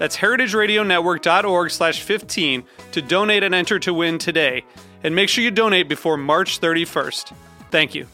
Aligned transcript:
That's 0.00 0.16
heritageradionetwork.org 0.16 1.70
slash 1.70 2.00
15 2.00 2.64
to 2.92 3.02
donate 3.02 3.42
and 3.42 3.54
enter 3.54 3.78
to 3.80 3.92
win 3.92 4.16
today. 4.16 4.64
And 5.04 5.14
make 5.14 5.28
sure 5.28 5.44
you 5.44 5.50
donate 5.50 5.90
before 5.90 6.16
March 6.16 6.58
31st. 6.58 7.34
Thank 7.70 7.94
you. 7.94 8.06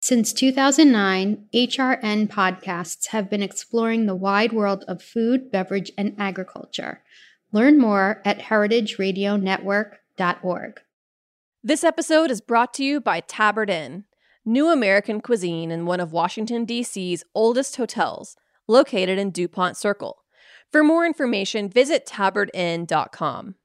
Since 0.00 0.32
2009, 0.32 1.46
HRN 1.54 2.26
podcasts 2.26 3.06
have 3.08 3.28
been 3.30 3.42
exploring 3.44 4.06
the 4.06 4.16
wide 4.16 4.52
world 4.52 4.84
of 4.88 5.00
food, 5.00 5.52
beverage, 5.52 5.92
and 5.96 6.16
agriculture. 6.18 7.04
Learn 7.52 7.78
more 7.78 8.22
at 8.24 8.40
heritageradionetwork.org. 8.40 10.80
This 11.62 11.84
episode 11.84 12.32
is 12.32 12.40
brought 12.40 12.74
to 12.74 12.84
you 12.84 13.00
by 13.00 13.20
Tabard 13.20 13.70
Inn, 13.70 14.05
new 14.46 14.68
American 14.68 15.20
cuisine 15.20 15.72
in 15.72 15.86
one 15.86 15.98
of 15.98 16.12
Washington, 16.12 16.64
D.C.'s 16.64 17.24
oldest 17.34 17.76
hotels, 17.76 18.36
located 18.68 19.18
in 19.18 19.30
Dupont 19.30 19.76
Circle. 19.76 20.22
For 20.70 20.84
more 20.84 21.04
information, 21.04 21.68
visit 21.68 22.06
tabardinn.com. 22.06 23.56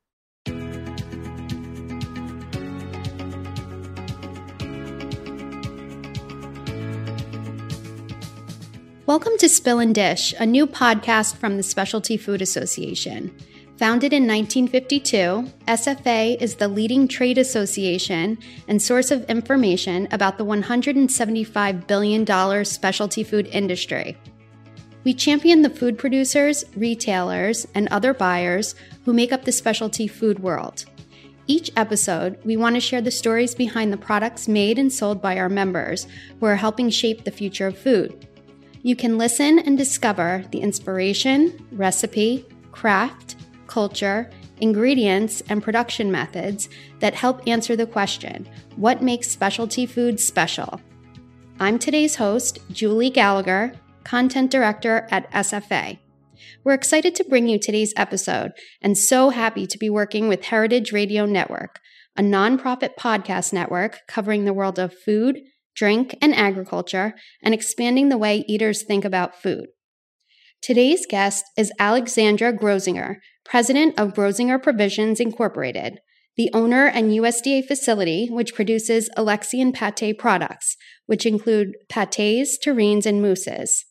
Welcome 9.05 9.33
to 9.39 9.49
Spill 9.49 9.79
and 9.79 9.93
Dish, 9.93 10.33
a 10.39 10.45
new 10.45 10.65
podcast 10.65 11.35
from 11.35 11.57
the 11.57 11.63
Specialty 11.63 12.17
Food 12.17 12.41
Association. 12.41 13.35
Founded 13.81 14.13
in 14.13 14.27
1952, 14.27 15.51
SFA 15.67 16.39
is 16.39 16.53
the 16.53 16.67
leading 16.67 17.07
trade 17.07 17.39
association 17.39 18.37
and 18.67 18.79
source 18.79 19.09
of 19.09 19.27
information 19.27 20.07
about 20.11 20.37
the 20.37 20.45
$175 20.45 21.87
billion 21.87 22.63
specialty 22.63 23.23
food 23.23 23.47
industry. 23.47 24.15
We 25.03 25.15
champion 25.15 25.63
the 25.63 25.69
food 25.71 25.97
producers, 25.97 26.63
retailers, 26.75 27.65
and 27.73 27.87
other 27.87 28.13
buyers 28.13 28.75
who 29.03 29.13
make 29.13 29.31
up 29.31 29.45
the 29.45 29.51
specialty 29.51 30.07
food 30.07 30.37
world. 30.37 30.85
Each 31.47 31.71
episode, 31.75 32.37
we 32.45 32.57
want 32.57 32.75
to 32.75 32.79
share 32.79 33.01
the 33.01 33.09
stories 33.09 33.55
behind 33.55 33.91
the 33.91 33.97
products 33.97 34.47
made 34.47 34.77
and 34.77 34.93
sold 34.93 35.23
by 35.23 35.39
our 35.39 35.49
members 35.49 36.05
who 36.39 36.45
are 36.45 36.55
helping 36.55 36.91
shape 36.91 37.23
the 37.23 37.31
future 37.31 37.65
of 37.65 37.79
food. 37.79 38.27
You 38.83 38.95
can 38.95 39.17
listen 39.17 39.57
and 39.57 39.75
discover 39.75 40.45
the 40.51 40.61
inspiration, 40.61 41.67
recipe, 41.71 42.45
craft, 42.71 43.37
culture, 43.71 44.29
ingredients, 44.59 45.41
and 45.47 45.63
production 45.63 46.11
methods 46.11 46.67
that 46.99 47.15
help 47.15 47.41
answer 47.47 47.73
the 47.75 47.87
question 47.87 48.45
what 48.75 49.01
makes 49.01 49.31
specialty 49.31 49.85
food 49.85 50.19
special? 50.19 50.81
I'm 51.57 51.79
today's 51.79 52.17
host, 52.17 52.59
Julie 52.71 53.09
Gallagher, 53.09 53.73
Content 54.03 54.51
Director 54.51 55.07
at 55.09 55.31
SFA. 55.31 55.99
We're 56.65 56.73
excited 56.73 57.15
to 57.15 57.23
bring 57.23 57.47
you 57.47 57.57
today's 57.57 57.93
episode 57.95 58.51
and 58.81 58.97
so 58.97 59.29
happy 59.29 59.65
to 59.65 59.77
be 59.77 59.89
working 59.89 60.27
with 60.27 60.45
Heritage 60.45 60.91
Radio 60.91 61.25
Network, 61.25 61.79
a 62.17 62.21
nonprofit 62.21 62.95
podcast 62.99 63.53
network 63.53 64.01
covering 64.05 64.43
the 64.43 64.53
world 64.53 64.79
of 64.79 64.93
food, 64.93 65.39
drink, 65.75 66.17
and 66.21 66.35
agriculture, 66.35 67.13
and 67.41 67.53
expanding 67.53 68.09
the 68.09 68.17
way 68.17 68.43
eaters 68.49 68.83
think 68.83 69.05
about 69.05 69.41
food. 69.41 69.67
Today's 70.61 71.07
guest 71.07 71.45
is 71.57 71.71
Alexandra 71.79 72.53
Groezinger, 72.53 73.15
president 73.43 73.99
of 73.99 74.13
Groezinger 74.13 74.61
Provisions 74.61 75.19
Incorporated, 75.19 75.99
the 76.37 76.51
owner 76.53 76.85
and 76.85 77.09
USDA 77.09 77.65
facility 77.65 78.27
which 78.27 78.53
produces 78.53 79.09
Alexian 79.17 79.73
pate 79.73 80.19
products, 80.19 80.77
which 81.07 81.25
include 81.25 81.73
pates, 81.89 82.59
terrines, 82.63 83.07
and 83.07 83.23
mousses. 83.23 83.85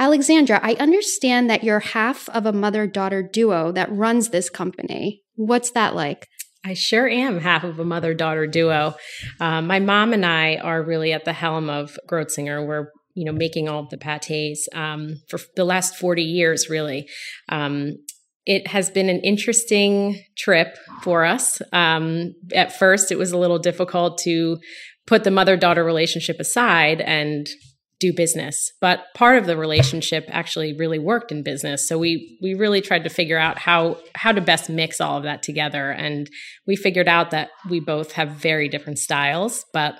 Alexandra, 0.00 0.58
I 0.64 0.74
understand 0.80 1.48
that 1.48 1.62
you're 1.62 1.78
half 1.78 2.28
of 2.30 2.44
a 2.44 2.52
mother 2.52 2.88
daughter 2.88 3.22
duo 3.22 3.70
that 3.70 3.92
runs 3.92 4.30
this 4.30 4.50
company. 4.50 5.22
What's 5.36 5.70
that 5.70 5.94
like? 5.94 6.26
I 6.64 6.74
sure 6.74 7.08
am 7.08 7.38
half 7.38 7.62
of 7.62 7.78
a 7.78 7.84
mother 7.84 8.14
daughter 8.14 8.48
duo. 8.48 8.96
Um, 9.38 9.68
my 9.68 9.78
mom 9.78 10.12
and 10.12 10.26
I 10.26 10.56
are 10.56 10.82
really 10.82 11.12
at 11.12 11.24
the 11.24 11.32
helm 11.32 11.70
of 11.70 11.96
Groezinger. 12.08 12.66
We're 12.66 12.88
you 13.16 13.24
know 13.24 13.32
making 13.32 13.68
all 13.68 13.88
the 13.90 13.96
pates 13.96 14.68
um, 14.74 15.20
for 15.28 15.40
the 15.56 15.64
last 15.64 15.96
40 15.96 16.22
years 16.22 16.68
really. 16.70 17.08
Um, 17.48 17.96
it 18.44 18.68
has 18.68 18.90
been 18.90 19.08
an 19.08 19.18
interesting 19.20 20.22
trip 20.38 20.78
for 21.02 21.24
us. 21.24 21.60
Um, 21.72 22.34
at 22.54 22.78
first 22.78 23.10
it 23.10 23.18
was 23.18 23.32
a 23.32 23.38
little 23.38 23.58
difficult 23.58 24.18
to 24.18 24.58
put 25.06 25.24
the 25.24 25.32
mother 25.32 25.56
daughter 25.56 25.82
relationship 25.82 26.38
aside 26.38 27.00
and 27.00 27.48
do 27.98 28.12
business. 28.12 28.72
But 28.80 29.04
part 29.14 29.38
of 29.38 29.46
the 29.46 29.56
relationship 29.56 30.26
actually 30.28 30.74
really 30.74 30.98
worked 30.98 31.32
in 31.32 31.42
business. 31.42 31.88
So 31.88 31.96
we 31.96 32.38
we 32.42 32.54
really 32.54 32.80
tried 32.80 33.04
to 33.04 33.10
figure 33.10 33.38
out 33.38 33.58
how 33.58 33.98
how 34.14 34.32
to 34.32 34.40
best 34.40 34.68
mix 34.68 35.00
all 35.00 35.16
of 35.16 35.22
that 35.22 35.42
together. 35.42 35.90
And 35.90 36.28
we 36.66 36.76
figured 36.76 37.08
out 37.08 37.30
that 37.30 37.48
we 37.70 37.80
both 37.80 38.12
have 38.12 38.30
very 38.32 38.68
different 38.68 38.98
styles 38.98 39.64
but 39.72 39.98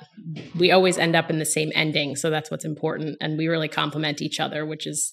we 0.59 0.71
always 0.71 0.99
end 0.99 1.17
up 1.17 1.31
in 1.31 1.39
the 1.39 1.45
same 1.45 1.71
ending. 1.75 2.17
So 2.17 2.31
that's 2.31 2.51
what's 2.51 2.65
important. 2.65 3.17
And 3.21 3.39
we 3.39 3.49
really 3.49 3.69
complement 3.69 4.21
each 4.21 4.41
other 4.41 4.67
which 4.67 4.87
is 4.87 5.13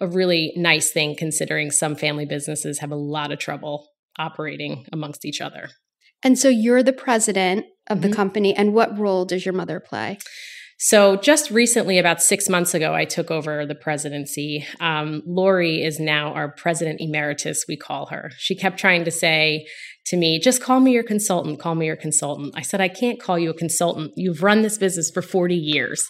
a 0.00 0.06
really 0.06 0.52
nice 0.56 0.90
thing 0.90 1.16
considering 1.16 1.70
some 1.70 1.96
family 1.96 2.24
businesses 2.24 2.78
have 2.78 2.92
a 2.92 2.96
lot 2.96 3.32
of 3.32 3.38
trouble 3.38 3.88
operating 4.18 4.86
amongst 4.92 5.24
each 5.24 5.40
other. 5.40 5.70
And 6.22 6.38
so 6.38 6.48
you're 6.48 6.82
the 6.82 6.92
president 6.92 7.66
of 7.88 8.02
the 8.02 8.08
mm-hmm. 8.08 8.16
company. 8.16 8.54
And 8.54 8.74
what 8.74 8.98
role 8.98 9.24
does 9.24 9.44
your 9.44 9.54
mother 9.54 9.80
play 9.80 10.18
so, 10.80 11.16
just 11.16 11.50
recently, 11.50 11.98
about 11.98 12.22
six 12.22 12.48
months 12.48 12.72
ago, 12.72 12.94
I 12.94 13.04
took 13.04 13.32
over 13.32 13.66
the 13.66 13.74
presidency. 13.74 14.64
Um, 14.78 15.24
Lori 15.26 15.82
is 15.82 15.98
now 15.98 16.32
our 16.34 16.52
president 16.52 17.00
emeritus, 17.00 17.64
we 17.66 17.76
call 17.76 18.06
her. 18.06 18.30
She 18.38 18.54
kept 18.54 18.78
trying 18.78 19.04
to 19.04 19.10
say 19.10 19.66
to 20.06 20.16
me, 20.16 20.38
just 20.38 20.62
call 20.62 20.78
me 20.78 20.92
your 20.92 21.02
consultant, 21.02 21.58
call 21.58 21.74
me 21.74 21.86
your 21.86 21.96
consultant. 21.96 22.54
I 22.56 22.62
said, 22.62 22.80
I 22.80 22.86
can't 22.86 23.20
call 23.20 23.40
you 23.40 23.50
a 23.50 23.54
consultant. 23.54 24.12
You've 24.14 24.44
run 24.44 24.62
this 24.62 24.78
business 24.78 25.10
for 25.10 25.20
40 25.20 25.56
years. 25.56 26.08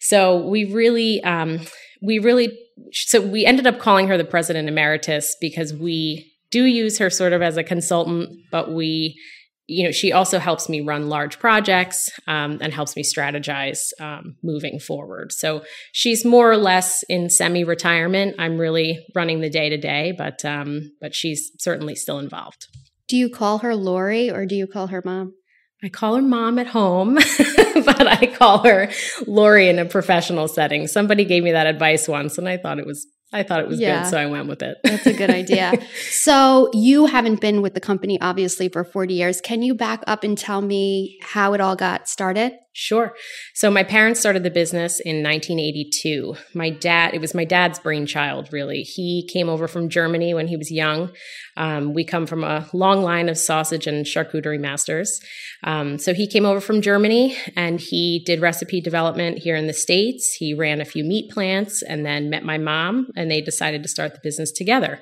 So, 0.00 0.48
we 0.48 0.64
really, 0.64 1.22
um, 1.22 1.60
we 2.00 2.18
really, 2.18 2.58
so 2.92 3.20
we 3.20 3.44
ended 3.44 3.66
up 3.66 3.78
calling 3.78 4.08
her 4.08 4.16
the 4.16 4.24
president 4.24 4.66
emeritus 4.66 5.36
because 5.42 5.74
we 5.74 6.32
do 6.50 6.64
use 6.64 6.98
her 6.98 7.10
sort 7.10 7.34
of 7.34 7.42
as 7.42 7.58
a 7.58 7.64
consultant, 7.64 8.30
but 8.50 8.72
we 8.72 9.20
you 9.68 9.84
know, 9.84 9.90
she 9.90 10.12
also 10.12 10.38
helps 10.38 10.68
me 10.68 10.80
run 10.80 11.08
large 11.08 11.38
projects 11.38 12.08
um, 12.26 12.58
and 12.60 12.72
helps 12.72 12.94
me 12.94 13.02
strategize 13.02 13.90
um, 14.00 14.36
moving 14.42 14.78
forward. 14.78 15.32
So 15.32 15.64
she's 15.92 16.24
more 16.24 16.50
or 16.50 16.56
less 16.56 17.02
in 17.08 17.28
semi-retirement. 17.28 18.36
I'm 18.38 18.58
really 18.58 19.04
running 19.14 19.40
the 19.40 19.50
day 19.50 19.68
to 19.68 19.76
day, 19.76 20.12
but 20.16 20.44
um, 20.44 20.92
but 21.00 21.14
she's 21.14 21.50
certainly 21.58 21.96
still 21.96 22.18
involved. 22.18 22.66
Do 23.08 23.16
you 23.16 23.28
call 23.28 23.58
her 23.58 23.74
Lori 23.74 24.30
or 24.30 24.46
do 24.46 24.54
you 24.54 24.66
call 24.66 24.88
her 24.88 25.02
mom? 25.04 25.34
I 25.82 25.88
call 25.88 26.16
her 26.16 26.22
mom 26.22 26.58
at 26.58 26.68
home, 26.68 27.14
but 27.84 28.06
I 28.06 28.32
call 28.34 28.64
her 28.64 28.90
Lori 29.26 29.68
in 29.68 29.78
a 29.78 29.84
professional 29.84 30.48
setting. 30.48 30.86
Somebody 30.86 31.24
gave 31.24 31.42
me 31.42 31.52
that 31.52 31.66
advice 31.66 32.08
once, 32.08 32.38
and 32.38 32.48
I 32.48 32.56
thought 32.56 32.78
it 32.78 32.86
was 32.86 33.06
I 33.32 33.42
thought 33.42 33.60
it 33.60 33.68
was 33.68 33.80
yeah. 33.80 34.02
good, 34.02 34.10
so 34.10 34.18
I 34.18 34.26
went 34.26 34.48
with 34.48 34.62
it. 34.62 34.78
That's 34.84 35.06
a 35.06 35.12
good 35.12 35.30
idea. 35.30 35.72
so, 36.10 36.70
you 36.72 37.06
haven't 37.06 37.40
been 37.40 37.60
with 37.60 37.74
the 37.74 37.80
company 37.80 38.20
obviously 38.20 38.68
for 38.68 38.84
40 38.84 39.14
years. 39.14 39.40
Can 39.40 39.62
you 39.62 39.74
back 39.74 40.02
up 40.06 40.22
and 40.22 40.38
tell 40.38 40.62
me 40.62 41.18
how 41.22 41.52
it 41.52 41.60
all 41.60 41.76
got 41.76 42.08
started? 42.08 42.52
Sure. 42.78 43.14
So 43.54 43.70
my 43.70 43.82
parents 43.82 44.20
started 44.20 44.42
the 44.42 44.50
business 44.50 45.00
in 45.00 45.22
1982. 45.22 46.36
My 46.52 46.68
dad, 46.68 47.14
it 47.14 47.22
was 47.22 47.34
my 47.34 47.46
dad's 47.46 47.78
brainchild, 47.78 48.52
really. 48.52 48.82
He 48.82 49.26
came 49.32 49.48
over 49.48 49.66
from 49.66 49.88
Germany 49.88 50.34
when 50.34 50.46
he 50.46 50.58
was 50.58 50.70
young. 50.70 51.10
Um, 51.56 51.94
we 51.94 52.04
come 52.04 52.26
from 52.26 52.44
a 52.44 52.68
long 52.74 53.02
line 53.02 53.30
of 53.30 53.38
sausage 53.38 53.86
and 53.86 54.04
charcuterie 54.04 54.60
masters. 54.60 55.22
Um, 55.64 55.98
so 55.98 56.12
he 56.12 56.26
came 56.26 56.44
over 56.44 56.60
from 56.60 56.82
Germany 56.82 57.34
and 57.56 57.80
he 57.80 58.22
did 58.26 58.42
recipe 58.42 58.82
development 58.82 59.38
here 59.38 59.56
in 59.56 59.68
the 59.68 59.72
States. 59.72 60.34
He 60.34 60.52
ran 60.52 60.82
a 60.82 60.84
few 60.84 61.02
meat 61.02 61.30
plants 61.30 61.82
and 61.82 62.04
then 62.04 62.28
met 62.28 62.44
my 62.44 62.58
mom, 62.58 63.08
and 63.16 63.30
they 63.30 63.40
decided 63.40 63.84
to 63.84 63.88
start 63.88 64.12
the 64.12 64.20
business 64.22 64.52
together. 64.52 65.00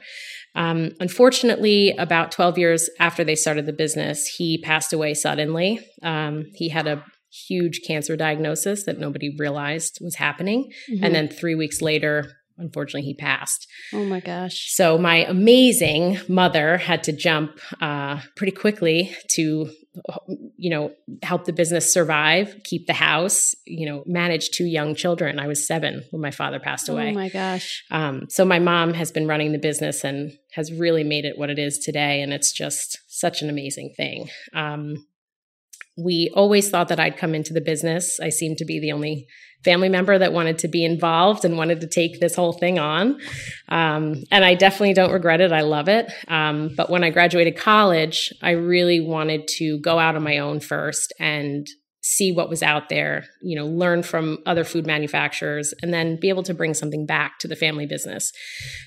Um, 0.54 0.92
unfortunately, 1.00 1.90
about 1.98 2.30
12 2.30 2.56
years 2.56 2.88
after 3.00 3.24
they 3.24 3.34
started 3.34 3.66
the 3.66 3.72
business, 3.72 4.28
he 4.28 4.58
passed 4.58 4.92
away 4.92 5.14
suddenly. 5.14 5.80
Um, 6.04 6.52
he 6.54 6.68
had 6.68 6.86
a 6.86 7.04
huge 7.48 7.80
cancer 7.86 8.16
diagnosis 8.16 8.84
that 8.84 8.98
nobody 8.98 9.34
realized 9.38 9.98
was 10.00 10.16
happening. 10.16 10.72
Mm-hmm. 10.90 11.04
And 11.04 11.14
then 11.14 11.28
three 11.28 11.54
weeks 11.54 11.82
later, 11.82 12.30
unfortunately, 12.58 13.06
he 13.06 13.14
passed. 13.14 13.66
Oh 13.92 14.04
my 14.04 14.20
gosh. 14.20 14.72
So 14.72 14.96
my 14.96 15.24
amazing 15.24 16.20
mother 16.28 16.76
had 16.76 17.02
to 17.04 17.12
jump 17.12 17.58
uh, 17.80 18.20
pretty 18.36 18.52
quickly 18.52 19.14
to, 19.32 19.70
you 20.56 20.70
know, 20.70 20.92
help 21.22 21.44
the 21.44 21.52
business 21.52 21.92
survive, 21.92 22.56
keep 22.64 22.86
the 22.86 22.92
house, 22.92 23.54
you 23.66 23.86
know, 23.86 24.04
manage 24.06 24.50
two 24.50 24.66
young 24.66 24.94
children. 24.94 25.40
I 25.40 25.48
was 25.48 25.66
seven 25.66 26.04
when 26.12 26.22
my 26.22 26.30
father 26.30 26.60
passed 26.60 26.88
away. 26.88 27.10
Oh 27.10 27.14
my 27.14 27.28
gosh. 27.28 27.84
Um, 27.90 28.26
so 28.28 28.44
my 28.44 28.60
mom 28.60 28.94
has 28.94 29.10
been 29.10 29.26
running 29.26 29.50
the 29.50 29.58
business 29.58 30.04
and 30.04 30.32
has 30.52 30.72
really 30.72 31.02
made 31.02 31.24
it 31.24 31.36
what 31.36 31.50
it 31.50 31.58
is 31.58 31.78
today. 31.78 32.22
And 32.22 32.32
it's 32.32 32.52
just 32.52 32.98
such 33.08 33.42
an 33.42 33.50
amazing 33.50 33.94
thing. 33.96 34.30
Um, 34.52 35.04
we 35.96 36.30
always 36.34 36.70
thought 36.70 36.88
that 36.88 37.00
I'd 37.00 37.16
come 37.16 37.34
into 37.34 37.52
the 37.52 37.60
business. 37.60 38.18
I 38.20 38.30
seemed 38.30 38.58
to 38.58 38.64
be 38.64 38.80
the 38.80 38.92
only 38.92 39.26
family 39.64 39.88
member 39.88 40.18
that 40.18 40.32
wanted 40.32 40.58
to 40.58 40.68
be 40.68 40.84
involved 40.84 41.44
and 41.44 41.56
wanted 41.56 41.80
to 41.80 41.86
take 41.86 42.20
this 42.20 42.34
whole 42.34 42.52
thing 42.52 42.78
on. 42.78 43.18
Um, 43.68 44.22
and 44.30 44.44
I 44.44 44.54
definitely 44.54 44.92
don't 44.92 45.12
regret 45.12 45.40
it. 45.40 45.52
I 45.52 45.62
love 45.62 45.88
it. 45.88 46.12
Um, 46.28 46.70
but 46.76 46.90
when 46.90 47.02
I 47.02 47.10
graduated 47.10 47.56
college, 47.56 48.32
I 48.42 48.50
really 48.50 49.00
wanted 49.00 49.48
to 49.56 49.80
go 49.80 49.98
out 49.98 50.16
on 50.16 50.22
my 50.22 50.38
own 50.38 50.60
first 50.60 51.14
and 51.18 51.66
see 52.06 52.30
what 52.30 52.50
was 52.50 52.62
out 52.62 52.90
there, 52.90 53.24
you 53.40 53.56
know, 53.56 53.66
learn 53.66 54.02
from 54.02 54.36
other 54.44 54.62
food 54.62 54.86
manufacturers, 54.86 55.72
and 55.80 55.92
then 55.92 56.18
be 56.20 56.28
able 56.28 56.42
to 56.42 56.52
bring 56.52 56.74
something 56.74 57.06
back 57.06 57.38
to 57.38 57.48
the 57.48 57.56
family 57.56 57.86
business. 57.86 58.30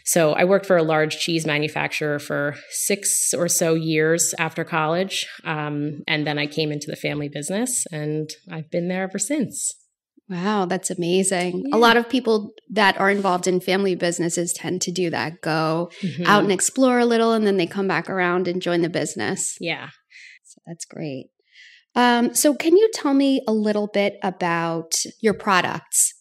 So 0.05 0.33
I 0.33 0.43
worked 0.43 0.67
for 0.67 0.77
a 0.77 0.83
large 0.83 1.17
cheese 1.17 1.43
manufacturer 1.43 2.19
for 2.19 2.55
six 2.69 3.33
or 3.33 3.47
so 3.47 3.73
years 3.73 4.35
after 4.37 4.63
college. 4.63 5.25
Um, 5.43 6.03
and 6.07 6.27
then 6.27 6.37
I 6.37 6.45
came 6.45 6.71
into 6.71 6.85
the 6.91 6.95
family 6.95 7.27
business, 7.27 7.87
and 7.91 8.29
I've 8.51 8.69
been 8.69 8.87
there 8.87 9.01
ever 9.01 9.17
since. 9.17 9.73
Wow, 10.29 10.65
that's 10.65 10.91
amazing. 10.91 11.63
Yeah. 11.65 11.75
A 11.75 11.79
lot 11.79 11.97
of 11.97 12.09
people 12.09 12.51
that 12.69 12.99
are 12.99 13.09
involved 13.09 13.47
in 13.47 13.61
family 13.61 13.95
businesses 13.95 14.53
tend 14.53 14.83
to 14.83 14.91
do 14.91 15.09
that 15.09 15.41
go 15.41 15.89
mm-hmm. 16.03 16.23
out 16.27 16.43
and 16.43 16.51
explore 16.51 16.99
a 16.99 17.05
little, 17.05 17.33
and 17.33 17.47
then 17.47 17.57
they 17.57 17.65
come 17.65 17.87
back 17.87 18.11
around 18.11 18.47
and 18.47 18.61
join 18.61 18.81
the 18.81 18.89
business. 18.89 19.57
Yeah. 19.59 19.89
So 20.43 20.61
that's 20.67 20.85
great. 20.85 21.29
Um, 21.97 22.33
so, 22.35 22.55
can 22.55 22.77
you 22.77 22.89
tell 22.93 23.13
me 23.13 23.41
a 23.47 23.51
little 23.51 23.87
bit 23.87 24.19
about 24.23 24.93
your 25.19 25.33
products? 25.33 26.13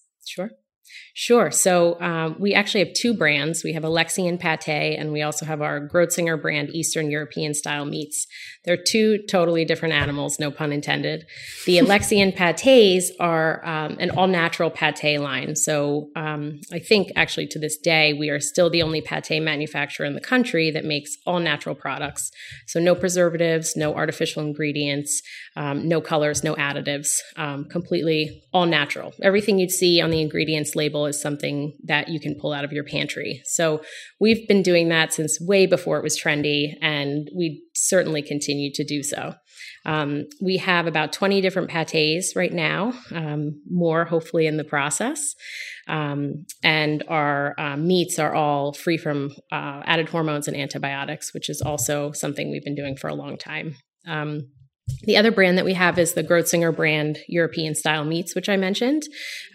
Sure. 1.19 1.51
So 1.51 1.99
um, 1.99 2.37
we 2.39 2.53
actually 2.53 2.85
have 2.85 2.93
two 2.93 3.15
brands. 3.15 3.65
We 3.65 3.73
have 3.73 3.85
Alexian 3.85 4.39
Pate, 4.39 4.99
and 4.99 5.13
we 5.13 5.23
also 5.23 5.47
have 5.47 5.63
our 5.63 5.81
Groezinger 5.81 6.39
brand 6.39 6.69
Eastern 6.69 7.11
European 7.11 7.55
style 7.55 7.87
meats. 7.87 8.27
They're 8.67 8.77
two 8.77 9.23
totally 9.27 9.65
different 9.65 9.95
animals, 9.95 10.39
no 10.39 10.51
pun 10.51 10.73
intended. 10.73 11.25
The 11.65 11.79
Alexian 11.79 12.37
Pates 12.37 13.11
are 13.19 13.65
um, 13.65 13.97
an 13.99 14.11
all 14.11 14.27
natural 14.27 14.69
pate 14.69 15.19
line. 15.19 15.57
So 15.57 16.11
um, 16.17 16.61
I 16.71 16.81
think 16.81 17.13
actually 17.17 17.47
to 17.47 17.59
this 17.59 17.79
day, 17.79 18.13
we 18.13 18.29
are 18.29 18.39
still 18.39 18.69
the 18.69 18.83
only 18.83 19.01
pate 19.01 19.43
manufacturer 19.43 20.05
in 20.05 20.17
the 20.17 20.21
country 20.21 20.71
that 20.73 20.85
makes 20.85 21.17
all 21.25 21.41
natural 21.41 21.75
products. 21.75 22.31
So 22.67 22.79
no 22.79 22.95
preservatives, 22.95 23.75
no 23.75 23.95
artificial 23.95 24.43
ingredients, 24.43 25.23
um, 25.57 25.89
no 25.89 26.03
colors, 26.03 26.45
no 26.45 26.55
additives, 26.57 27.21
um, 27.37 27.65
completely 27.65 28.43
all 28.53 28.67
natural. 28.67 29.15
Everything 29.23 29.59
you'd 29.59 29.71
see 29.71 30.03
on 30.03 30.11
the 30.11 30.21
ingredients 30.21 30.77
label 30.77 31.06
is 31.07 31.21
something 31.21 31.77
that 31.85 32.09
you 32.09 32.21
can 32.21 32.37
pull 32.39 32.53
out 32.53 32.65
of 32.65 32.73
your 32.73 32.85
pantry. 32.85 33.43
So 33.45 33.83
we've 34.21 34.47
been 34.49 34.63
doing 34.63 34.89
that 34.91 35.13
since 35.13 35.41
way 35.41 35.67
before 35.67 35.99
it 35.99 36.03
was 36.03 36.21
trendy, 36.21 36.75
and 36.81 37.29
we 37.37 37.63
certainly 37.75 38.23
continue 38.23 38.71
to 38.75 38.85
do 38.85 39.03
so. 39.03 39.35
Um, 39.85 40.25
we 40.43 40.57
have 40.59 40.87
about 40.87 41.13
20 41.13 41.41
different 41.41 41.71
pates 41.71 42.35
right 42.35 42.53
now, 42.53 42.93
um, 43.15 43.63
more 43.71 44.05
hopefully 44.05 44.47
in 44.47 44.57
the 44.57 44.65
process. 44.65 45.35
Um, 45.87 46.47
and 46.63 47.05
our 47.09 47.55
uh, 47.59 47.77
meats 47.77 48.19
are 48.19 48.35
all 48.35 48.73
free 48.73 48.99
from 48.99 49.31
uh, 49.53 49.83
added 49.85 50.09
hormones 50.09 50.49
and 50.49 50.57
antibiotics, 50.57 51.33
which 51.33 51.49
is 51.49 51.63
also 51.63 52.13
something 52.13 52.51
we've 52.51 52.65
been 52.65 52.75
doing 52.75 52.97
for 52.97 53.09
a 53.09 53.15
long 53.15 53.39
time. 53.39 53.77
Um, 54.07 54.49
the 55.03 55.17
other 55.17 55.33
brand 55.33 55.59
that 55.59 55.65
we 55.65 55.75
have 55.75 55.99
is 55.99 56.15
the 56.15 56.25
Groezinger 56.25 56.75
brand 56.75 57.19
European 57.29 57.75
style 57.75 58.05
meats, 58.05 58.35
which 58.35 58.49
I 58.49 58.57
mentioned. 58.57 59.03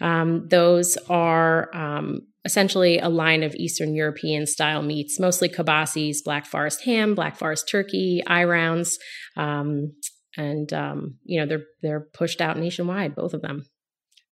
Um, 0.00 0.46
those 0.48 0.96
are 1.08 1.74
um, 1.74 2.20
essentially 2.44 2.98
a 2.98 3.08
line 3.08 3.42
of 3.42 3.54
Eastern 3.54 3.94
European 3.94 4.46
style 4.46 4.82
meats, 4.82 5.18
mostly 5.18 5.48
kibbasis, 5.48 6.18
Black 6.24 6.46
Forest 6.46 6.84
ham, 6.84 7.14
Black 7.14 7.36
Forest 7.36 7.68
turkey, 7.68 8.22
eye 8.26 8.44
rounds, 8.44 8.98
um, 9.36 9.92
and 10.36 10.72
um, 10.72 11.16
you 11.24 11.40
know 11.40 11.46
they're 11.46 11.64
they're 11.82 12.08
pushed 12.14 12.40
out 12.40 12.58
nationwide, 12.58 13.14
both 13.14 13.34
of 13.34 13.42
them. 13.42 13.64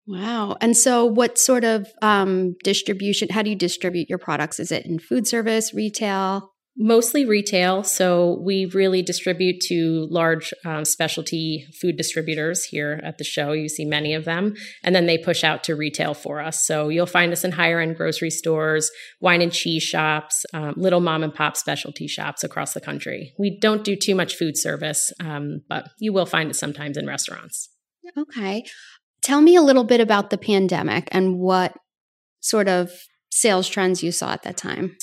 Wow! 0.06 0.56
And 0.60 0.76
so, 0.76 1.04
what 1.04 1.38
sort 1.38 1.64
of 1.64 1.86
um, 2.02 2.54
distribution? 2.64 3.28
How 3.30 3.42
do 3.42 3.50
you 3.50 3.56
distribute 3.56 4.08
your 4.08 4.18
products? 4.18 4.58
Is 4.58 4.72
it 4.72 4.86
in 4.86 4.98
food 4.98 5.26
service, 5.26 5.74
retail? 5.74 6.52
Mostly 6.78 7.24
retail. 7.24 7.82
So 7.82 8.40
we 8.40 8.66
really 8.66 9.02
distribute 9.02 9.60
to 9.62 10.06
large 10.10 10.54
um, 10.64 10.84
specialty 10.84 11.66
food 11.80 11.96
distributors 11.96 12.64
here 12.64 13.00
at 13.02 13.18
the 13.18 13.24
show. 13.24 13.50
You 13.52 13.68
see 13.68 13.84
many 13.84 14.14
of 14.14 14.24
them. 14.24 14.54
And 14.84 14.94
then 14.94 15.06
they 15.06 15.18
push 15.18 15.42
out 15.42 15.64
to 15.64 15.74
retail 15.74 16.14
for 16.14 16.40
us. 16.40 16.64
So 16.64 16.88
you'll 16.88 17.06
find 17.06 17.32
us 17.32 17.42
in 17.42 17.52
higher 17.52 17.80
end 17.80 17.96
grocery 17.96 18.30
stores, 18.30 18.90
wine 19.20 19.42
and 19.42 19.52
cheese 19.52 19.82
shops, 19.82 20.46
um, 20.54 20.74
little 20.76 21.00
mom 21.00 21.24
and 21.24 21.34
pop 21.34 21.56
specialty 21.56 22.06
shops 22.06 22.44
across 22.44 22.74
the 22.74 22.80
country. 22.80 23.34
We 23.38 23.58
don't 23.58 23.82
do 23.82 23.96
too 23.96 24.14
much 24.14 24.36
food 24.36 24.56
service, 24.56 25.12
um, 25.18 25.62
but 25.68 25.88
you 25.98 26.12
will 26.12 26.26
find 26.26 26.48
it 26.48 26.54
sometimes 26.54 26.96
in 26.96 27.08
restaurants. 27.08 27.70
Okay. 28.16 28.64
Tell 29.20 29.40
me 29.40 29.56
a 29.56 29.62
little 29.62 29.84
bit 29.84 30.00
about 30.00 30.30
the 30.30 30.38
pandemic 30.38 31.08
and 31.10 31.40
what 31.40 31.76
sort 32.38 32.68
of 32.68 32.92
sales 33.30 33.68
trends 33.68 34.02
you 34.02 34.12
saw 34.12 34.32
at 34.32 34.44
that 34.44 34.56
time 34.56 34.96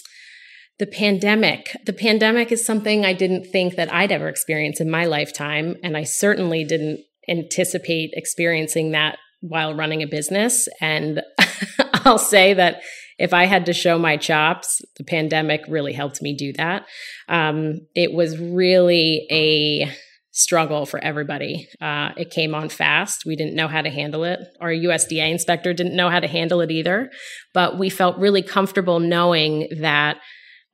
the 0.80 0.88
pandemic. 0.88 1.76
The 1.86 1.94
pandemic 1.94 2.52
is 2.52 2.66
something 2.66 3.06
I 3.06 3.14
didn't 3.14 3.46
think 3.46 3.76
that 3.76 3.94
I'd 3.94 4.12
ever 4.12 4.28
experience 4.28 4.82
in 4.82 4.90
my 4.90 5.06
lifetime. 5.06 5.76
And 5.84 5.96
I 5.96 6.04
certainly 6.04 6.64
didn't 6.64 7.02
anticipate 7.30 8.12
experiencing 8.14 8.92
that 8.92 9.18
while 9.42 9.74
running 9.74 10.02
a 10.02 10.08
business. 10.08 10.68
And 10.82 11.22
I'll 11.94 12.18
say 12.18 12.54
that 12.54 12.82
if 13.18 13.34
I 13.34 13.46
had 13.46 13.66
to 13.68 13.74
show 13.74 13.98
my 13.98 14.18
chops, 14.18 14.82
the 14.98 15.06
pandemic 15.06 15.62
really 15.70 15.94
helped 15.94 16.22
me 16.22 16.36
do 16.36 16.52
that. 16.54 16.86
Um, 17.30 17.88
it 17.96 18.12
was 18.12 18.38
really 18.38 19.26
a 19.32 19.90
struggle 20.32 20.86
for 20.86 21.02
everybody. 21.02 21.70
Uh, 21.80 22.10
it 22.18 22.30
came 22.30 22.54
on 22.54 22.68
fast. 22.68 23.24
We 23.26 23.38
didn't 23.38 23.56
know 23.56 23.70
how 23.70 23.82
to 23.82 23.90
handle 23.90 24.26
it. 24.26 24.40
Our 24.60 24.70
USDA 24.70 25.32
inspector 25.32 25.74
didn't 25.74 25.96
know 25.96 26.10
how 26.10 26.20
to 26.20 26.28
handle 26.28 26.60
it 26.60 26.72
either. 26.72 27.10
But 27.54 27.80
we 27.80 27.90
felt 27.90 28.18
really 28.18 28.42
comfortable 28.42 29.00
knowing 29.00 29.70
that 29.80 30.18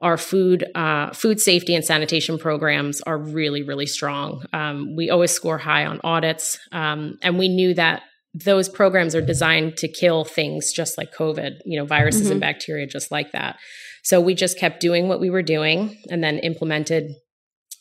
our 0.01 0.17
food 0.17 0.65
uh, 0.75 1.12
food 1.12 1.39
safety 1.39 1.75
and 1.75 1.86
sanitation 1.86 2.38
programs 2.38 3.01
are 3.01 3.17
really 3.17 3.63
really 3.63 3.86
strong. 3.86 4.43
Um, 4.53 4.96
we 4.96 5.10
always 5.10 5.31
score 5.31 5.58
high 5.58 5.86
on 5.86 6.00
audits, 6.03 6.60
um, 6.72 7.17
and 7.22 7.38
we 7.38 7.48
knew 7.48 7.74
that 7.75 8.03
those 8.34 8.70
programs 8.70 9.13
are 9.13 9.22
designed 9.22 9.77
to 9.77 9.88
kill 9.88 10.24
things 10.24 10.72
just 10.72 10.98
like 10.98 11.13
COVID, 11.13 11.58
you 11.65 11.77
know, 11.77 11.86
viruses 11.86 12.24
mm-hmm. 12.24 12.31
and 12.34 12.41
bacteria 12.41 12.88
just 12.88 13.12
like 13.12 13.34
that. 13.34 13.58
So 14.03 14.22
we 14.22 14.34
just 14.34 14.58
kept 14.58 14.79
doing 14.79 15.08
what 15.08 15.20
we 15.20 15.29
were 15.29 15.43
doing, 15.43 15.98
and 16.10 16.24
then 16.24 16.39
implemented, 16.39 17.12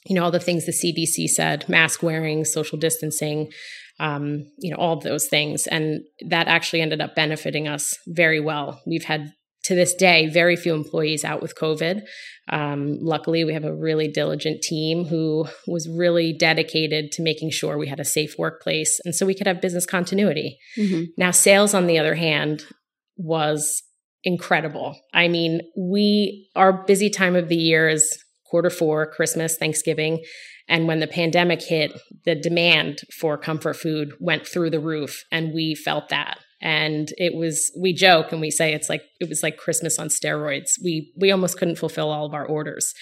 you 0.06 0.14
know, 0.14 0.24
all 0.24 0.30
the 0.30 0.40
things 0.40 0.66
the 0.66 0.72
CDC 0.72 1.28
said: 1.28 1.68
mask 1.68 2.02
wearing, 2.02 2.44
social 2.44 2.78
distancing. 2.78 3.50
Um, 3.98 4.46
you 4.56 4.70
know, 4.70 4.78
all 4.78 4.96
of 4.96 5.02
those 5.02 5.26
things. 5.26 5.66
And 5.66 6.00
that 6.26 6.48
actually 6.48 6.80
ended 6.80 7.02
up 7.02 7.14
benefiting 7.14 7.68
us 7.68 7.98
very 8.06 8.40
well. 8.40 8.80
We've 8.86 9.04
had 9.04 9.30
to 9.64 9.74
this 9.74 9.94
day, 9.94 10.28
very 10.28 10.56
few 10.56 10.74
employees 10.74 11.24
out 11.24 11.42
with 11.42 11.58
COVID. 11.58 12.02
Um, 12.48 12.98
luckily, 13.00 13.44
we 13.44 13.52
have 13.52 13.64
a 13.64 13.74
really 13.74 14.08
diligent 14.08 14.62
team 14.62 15.04
who 15.04 15.46
was 15.66 15.88
really 15.88 16.32
dedicated 16.32 17.12
to 17.12 17.22
making 17.22 17.50
sure 17.50 17.78
we 17.78 17.88
had 17.88 18.00
a 18.00 18.04
safe 18.04 18.34
workplace 18.38 19.00
and 19.04 19.14
so 19.14 19.26
we 19.26 19.34
could 19.34 19.46
have 19.46 19.60
business 19.60 19.86
continuity. 19.86 20.58
Mm-hmm. 20.78 21.04
Now, 21.16 21.30
sales, 21.30 21.74
on 21.74 21.86
the 21.86 21.98
other 21.98 22.14
hand, 22.14 22.64
was 23.16 23.82
incredible. 24.24 24.98
I 25.14 25.28
mean, 25.28 25.60
we, 25.76 26.48
our 26.56 26.84
busy 26.84 27.10
time 27.10 27.36
of 27.36 27.48
the 27.48 27.56
year 27.56 27.88
is 27.88 28.18
quarter 28.46 28.70
four, 28.70 29.06
Christmas, 29.06 29.56
Thanksgiving. 29.56 30.22
And 30.68 30.86
when 30.86 31.00
the 31.00 31.06
pandemic 31.06 31.62
hit, 31.62 31.92
the 32.24 32.34
demand 32.34 33.00
for 33.18 33.36
comfort 33.36 33.76
food 33.76 34.12
went 34.20 34.46
through 34.46 34.70
the 34.70 34.80
roof, 34.80 35.24
and 35.32 35.52
we 35.52 35.74
felt 35.74 36.08
that. 36.10 36.38
And 36.60 37.08
it 37.16 37.34
was, 37.34 37.72
we 37.78 37.92
joke 37.92 38.32
and 38.32 38.40
we 38.40 38.50
say 38.50 38.74
it's 38.74 38.88
like, 38.88 39.02
it 39.20 39.28
was 39.28 39.42
like 39.42 39.56
Christmas 39.56 39.98
on 39.98 40.08
steroids. 40.08 40.72
We, 40.82 41.12
we 41.16 41.30
almost 41.30 41.58
couldn't 41.58 41.78
fulfill 41.78 42.10
all 42.10 42.26
of 42.26 42.34
our 42.34 42.44
orders. 42.44 42.92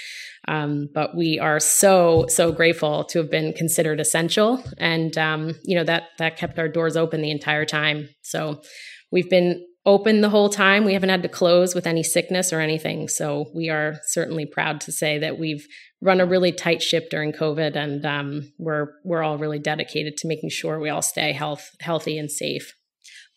Um, 0.47 0.89
but 0.95 1.17
we 1.17 1.39
are 1.41 1.59
so, 1.59 2.27
so 2.29 2.53
grateful 2.53 3.05
to 3.07 3.19
have 3.19 3.31
been 3.31 3.53
considered 3.53 4.01
essential. 4.01 4.63
And, 4.79 5.19
um, 5.19 5.57
you 5.65 5.77
know, 5.77 5.85
that, 5.85 6.05
that 6.19 6.37
kept 6.37 6.59
our 6.59 6.69
doors 6.69 6.97
open 6.97 7.21
the 7.21 7.33
entire 7.33 7.65
time. 7.65 8.09
So 8.23 8.63
we've 9.11 9.29
been 9.29 9.65
open 9.85 10.21
the 10.21 10.29
whole 10.29 10.49
time. 10.49 10.85
We 10.85 10.93
haven't 10.93 11.09
had 11.09 11.23
to 11.23 11.29
close 11.29 11.75
with 11.75 11.87
any 11.87 12.03
sickness 12.03 12.53
or 12.53 12.61
anything. 12.61 13.09
So 13.09 13.47
we 13.55 13.71
are 13.71 13.99
certainly 14.09 14.47
proud 14.47 14.81
to 14.83 14.93
say 14.93 15.19
that 15.19 15.39
we've 15.39 15.67
run 16.01 16.21
a 16.21 16.27
really 16.27 16.53
tight 16.53 16.83
ship 16.83 17.09
during 17.11 17.33
COVID, 17.33 17.75
and 17.75 18.05
um, 18.05 18.53
we're 18.59 18.89
we're 19.05 19.23
all 19.23 19.39
really 19.39 19.59
dedicated 19.59 20.17
to 20.19 20.29
making 20.29 20.51
sure 20.51 20.79
we 20.79 20.91
all 20.91 21.03
stay 21.03 21.33
health 21.33 21.71
healthy 21.81 22.19
and 22.19 22.31
safe. 22.31 22.73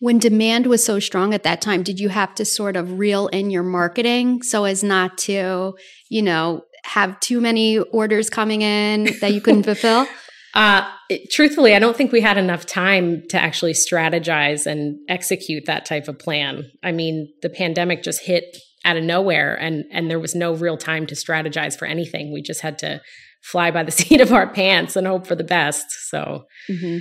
When 0.02 0.18
demand 0.18 0.66
was 0.66 0.84
so 0.84 0.98
strong 0.98 1.32
at 1.32 1.44
that 1.44 1.60
time, 1.60 1.84
did 1.84 2.00
you 2.00 2.08
have 2.08 2.34
to 2.34 2.44
sort 2.44 2.74
of 2.74 2.98
reel 2.98 3.28
in 3.28 3.50
your 3.50 3.62
marketing 3.62 4.42
so 4.42 4.64
as 4.64 4.82
not 4.82 5.16
to, 5.18 5.76
you 6.08 6.22
know, 6.22 6.64
have 6.82 7.20
too 7.20 7.40
many 7.40 7.78
orders 7.78 8.28
coming 8.28 8.62
in 8.62 9.10
that 9.20 9.32
you 9.32 9.40
couldn't 9.40 9.62
fulfill? 9.72 10.08
Uh, 10.54 10.90
it, 11.08 11.30
truthfully, 11.30 11.76
I 11.76 11.78
don't 11.78 11.96
think 11.96 12.10
we 12.10 12.20
had 12.20 12.36
enough 12.36 12.66
time 12.66 13.22
to 13.28 13.40
actually 13.40 13.74
strategize 13.74 14.66
and 14.66 14.98
execute 15.08 15.66
that 15.66 15.84
type 15.84 16.08
of 16.08 16.18
plan. 16.18 16.68
I 16.82 16.90
mean, 16.90 17.32
the 17.40 17.48
pandemic 17.48 18.02
just 18.02 18.22
hit 18.22 18.56
out 18.84 18.96
of 18.96 19.04
nowhere, 19.04 19.54
and 19.54 19.84
and 19.92 20.10
there 20.10 20.18
was 20.18 20.34
no 20.34 20.52
real 20.52 20.76
time 20.76 21.06
to 21.06 21.14
strategize 21.14 21.78
for 21.78 21.86
anything. 21.86 22.32
We 22.32 22.42
just 22.42 22.62
had 22.62 22.76
to 22.80 23.00
fly 23.44 23.70
by 23.70 23.84
the 23.84 23.92
seat 24.00 24.20
of 24.20 24.32
our 24.32 24.52
pants 24.52 24.96
and 24.96 25.06
hope 25.06 25.28
for 25.28 25.36
the 25.36 25.44
best. 25.44 25.86
So. 26.10 26.46
Mm-hmm. 26.68 26.98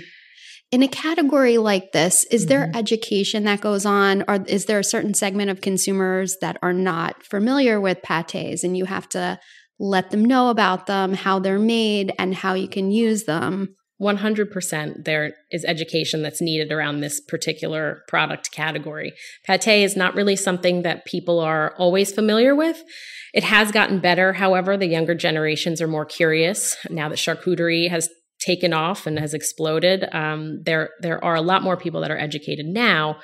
In 0.72 0.84
a 0.84 0.88
category 0.88 1.58
like 1.58 1.92
this, 1.92 2.24
is 2.32 2.46
there 2.46 2.62
mm-hmm. 2.62 2.78
education 2.78 3.44
that 3.44 3.60
goes 3.60 3.86
on, 3.86 4.24
or 4.30 4.44
is 4.48 4.66
there 4.66 4.80
a 4.80 4.86
certain 4.86 5.14
segment 5.14 5.50
of 5.50 5.60
consumers 5.60 6.38
that 6.40 6.58
are 6.62 6.72
not 6.72 7.24
familiar 7.24 7.82
with 7.82 8.02
pates 8.02 8.64
and 8.64 8.78
you 8.78 8.86
have 8.86 9.10
to 9.10 9.38
let 9.80 10.12
them 10.12 10.24
know 10.24 10.50
about 10.50 10.86
them, 10.86 11.14
how 11.14 11.40
they're 11.40 11.60
made, 11.60 12.14
and 12.18 12.36
how 12.36 12.54
you 12.54 12.70
can 12.70 12.92
use 12.92 13.24
them. 13.24 13.76
100% 14.02 15.06
there 15.06 15.34
is 15.52 15.64
education 15.66 16.24
that's 16.24 16.42
needed 16.42 16.72
around 16.72 17.02
this 17.02 17.20
particular 17.20 18.02
product 18.08 18.52
category. 18.52 19.14
Pate 19.46 19.84
is 19.84 19.96
not 19.96 20.16
really 20.16 20.36
something 20.36 20.82
that 20.82 21.06
people 21.06 21.40
are 21.40 21.76
always 21.78 22.12
familiar 22.12 22.56
with. 22.56 22.82
It 23.34 23.44
has 23.44 23.72
gotten 23.72 24.00
better, 24.00 24.34
however, 24.34 24.76
the 24.76 24.88
younger 24.88 25.14
generations 25.16 25.82
are 25.82 25.88
more 25.88 26.06
curious 26.06 26.76
now 26.90 27.10
that 27.10 27.18
charcuterie 27.18 27.90
has 27.90 28.10
taken 28.42 28.74
off 28.74 29.08
and 29.08 29.20
has 29.20 29.34
exploded. 29.34 30.08
Um, 30.12 30.62
there, 30.64 30.90
there 31.00 31.24
are 31.24 31.36
a 31.36 31.42
lot 31.42 31.64
more 31.64 31.78
people 31.78 32.02
that 32.02 32.12
are 32.12 32.18
educated 32.18 32.66
now. 32.66 33.18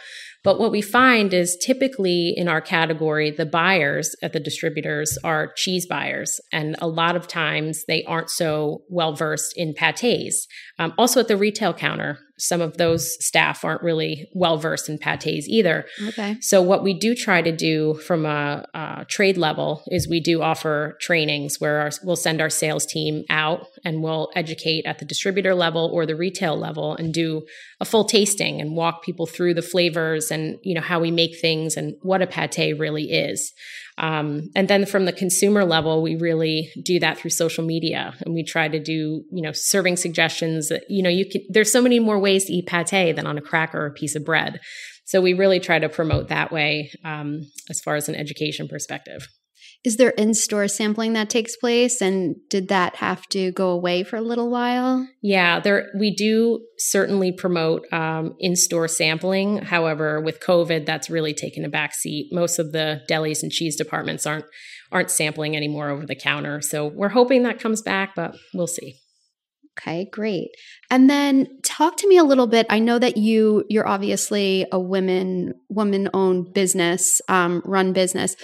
But 0.43 0.59
what 0.59 0.71
we 0.71 0.81
find 0.81 1.33
is 1.33 1.57
typically 1.57 2.33
in 2.38 2.47
our 2.47 2.62
category, 2.62 3.31
the 3.31 3.45
buyers 3.45 4.15
at 4.21 4.31
the 4.31 4.39
distributors 4.39 5.17
are 5.24 5.51
cheese 5.57 5.86
buyers. 5.86 6.39
And 6.53 6.77
a 6.79 6.88
lot 6.88 7.17
of 7.17 7.27
times 7.27 7.83
they 7.86 8.03
aren't 8.05 8.29
so 8.29 8.83
well 8.88 9.13
versed 9.13 9.57
in 9.57 9.74
pates. 9.74 10.47
Um, 10.79 10.93
also 10.97 11.19
at 11.19 11.27
the 11.27 11.36
retail 11.36 11.74
counter, 11.74 12.19
some 12.39 12.62
of 12.62 12.77
those 12.77 13.24
staff 13.25 13.65
aren't 13.65 13.81
really 13.81 14.29
well 14.33 14.57
versed 14.57 14.89
in 14.89 15.00
pates 15.00 15.47
either. 15.50 15.86
Okay. 16.09 16.38
So 16.39 16.62
what 16.62 16.83
we 16.83 16.93
do 16.93 17.15
try 17.15 17.41
to 17.41 17.51
do 17.51 17.95
from 17.95 18.25
a, 18.25 18.65
a 18.74 19.05
trade 19.09 19.38
level 19.38 19.83
is 19.88 20.07
we 20.07 20.19
do 20.19 20.41
offer 20.41 20.97
trainings 21.01 21.59
where 21.59 21.79
our, 21.81 21.89
we'll 22.03 22.15
send 22.15 22.39
our 22.39 22.50
sales 22.50 22.86
team 22.86 23.24
out 23.29 23.65
and 23.88 24.03
we'll 24.03 24.29
educate 24.36 24.86
at 24.86 25.00
the 25.00 25.06
distributor 25.06 25.56
level 25.56 25.89
or 25.94 26.06
the 26.06 26.15
retail 26.15 26.58
level 26.58 26.94
and 26.98 27.13
do 27.13 27.46
a 27.79 27.86
full 27.86 28.03
tasting 28.03 28.60
and 28.60 28.75
walk 28.75 29.01
people 29.01 29.25
through 29.25 29.53
the 29.53 29.62
flavors 29.62 30.29
and 30.29 30.58
you 30.62 30.75
know 30.75 30.82
how 30.82 31.00
we 31.00 31.10
make 31.10 31.39
things 31.39 31.77
and 31.77 31.96
what 32.01 32.22
a 32.22 32.27
pate 32.27 32.77
really 32.77 33.06
is. 33.06 33.53
Um, 33.98 34.50
and 34.56 34.67
then 34.67 34.86
from 34.86 35.06
the 35.06 35.13
consumer 35.13 35.63
level, 35.63 36.03
we 36.03 36.17
really 36.17 36.70
do 36.84 37.00
that 37.00 37.17
through 37.17 37.32
social 37.32 37.65
media, 37.65 38.13
and 38.25 38.36
we 38.36 38.44
try 38.44 38.67
to 38.67 38.79
do 38.79 39.24
you 39.32 39.41
know 39.41 39.53
serving 39.53 39.96
suggestions. 39.96 40.67
That, 40.67 40.84
you 40.89 41.01
know, 41.01 41.10
you 41.10 41.25
can. 41.25 41.41
There's 41.50 41.72
so 41.72 41.82
many 41.82 42.00
more 42.00 42.20
ways 42.20 42.46
to 42.46 42.53
eat 42.53 42.67
pate 42.67 43.15
than 43.15 43.25
on 43.25 43.38
a 43.38 43.41
cracker 43.41 43.82
or 43.82 43.88
a 43.88 43.94
piece 43.94 44.15
of 44.15 44.25
bread. 44.25 44.60
So 45.06 45.22
we 45.22 45.34
really 45.34 45.62
try 45.62 45.79
to 45.79 45.88
promote 45.88 46.27
that 46.27 46.51
way 46.51 46.91
um, 47.06 47.50
as 47.70 47.79
far 47.79 47.96
as 47.96 48.10
an 48.10 48.15
education 48.15 48.67
perspective. 48.67 49.29
Is 49.88 49.96
there 49.96 50.10
in 50.10 50.34
store 50.34 50.67
sampling 50.67 51.13
that 51.13 51.29
takes 51.29 51.56
place? 51.56 52.01
And 52.01 52.36
did 52.50 52.67
that 52.67 52.98
have 52.98 53.25
to 53.27 53.53
go 53.53 53.70
away 53.70 54.03
for 54.03 54.17
a 54.17 54.22
little 54.22 54.50
while? 54.50 55.08
Yeah, 55.22 55.62
there 55.62 55.88
we 55.98 56.13
do 56.13 56.65
certainly 56.77 57.32
promote 57.32 57.86
um, 57.94 58.36
in 58.38 58.58
store 58.58 58.89
sampling. 58.89 59.60
However, 59.60 60.20
with 60.20 60.41
COVID, 60.41 60.86
that's 60.86 61.10
really 61.10 61.34
taken 61.34 61.63
a 61.63 61.70
back 61.70 61.96
seat. 61.96 62.27
Most 62.34 62.60
of 62.60 62.74
the 62.74 63.01
delis 63.10 63.44
and 63.44 63.50
cheese 63.50 63.77
departments 63.77 64.25
aren't 64.25 64.44
aren't 64.91 65.10
sampling 65.10 65.56
anymore 65.56 65.89
over 65.89 66.06
the 66.06 66.15
counter. 66.15 66.60
So 66.60 66.88
we're 66.88 67.08
hoping 67.08 67.44
that 67.44 67.62
comes 67.62 67.82
back, 67.82 68.13
but 68.13 68.36
we'll 68.53 68.67
see. 68.67 68.96
Okay, 69.79 70.10
great. 70.12 70.50
And 70.89 71.10
then 71.10 71.48
talk 71.63 71.96
to 71.98 72.10
me 72.10 72.17
a 72.17 72.25
little 72.25 72.48
bit. 72.48 72.65
I 72.70 72.79
know 72.79 73.00
that 73.00 73.15
you 73.15 73.63
you're 73.70 73.88
obviously 73.88 74.65
a 74.70 74.79
women 74.82 75.53
woman 75.70 76.10
owned 76.13 76.53
business, 76.53 77.22
um, 77.29 77.62
run 77.63 77.94
business. 77.94 78.36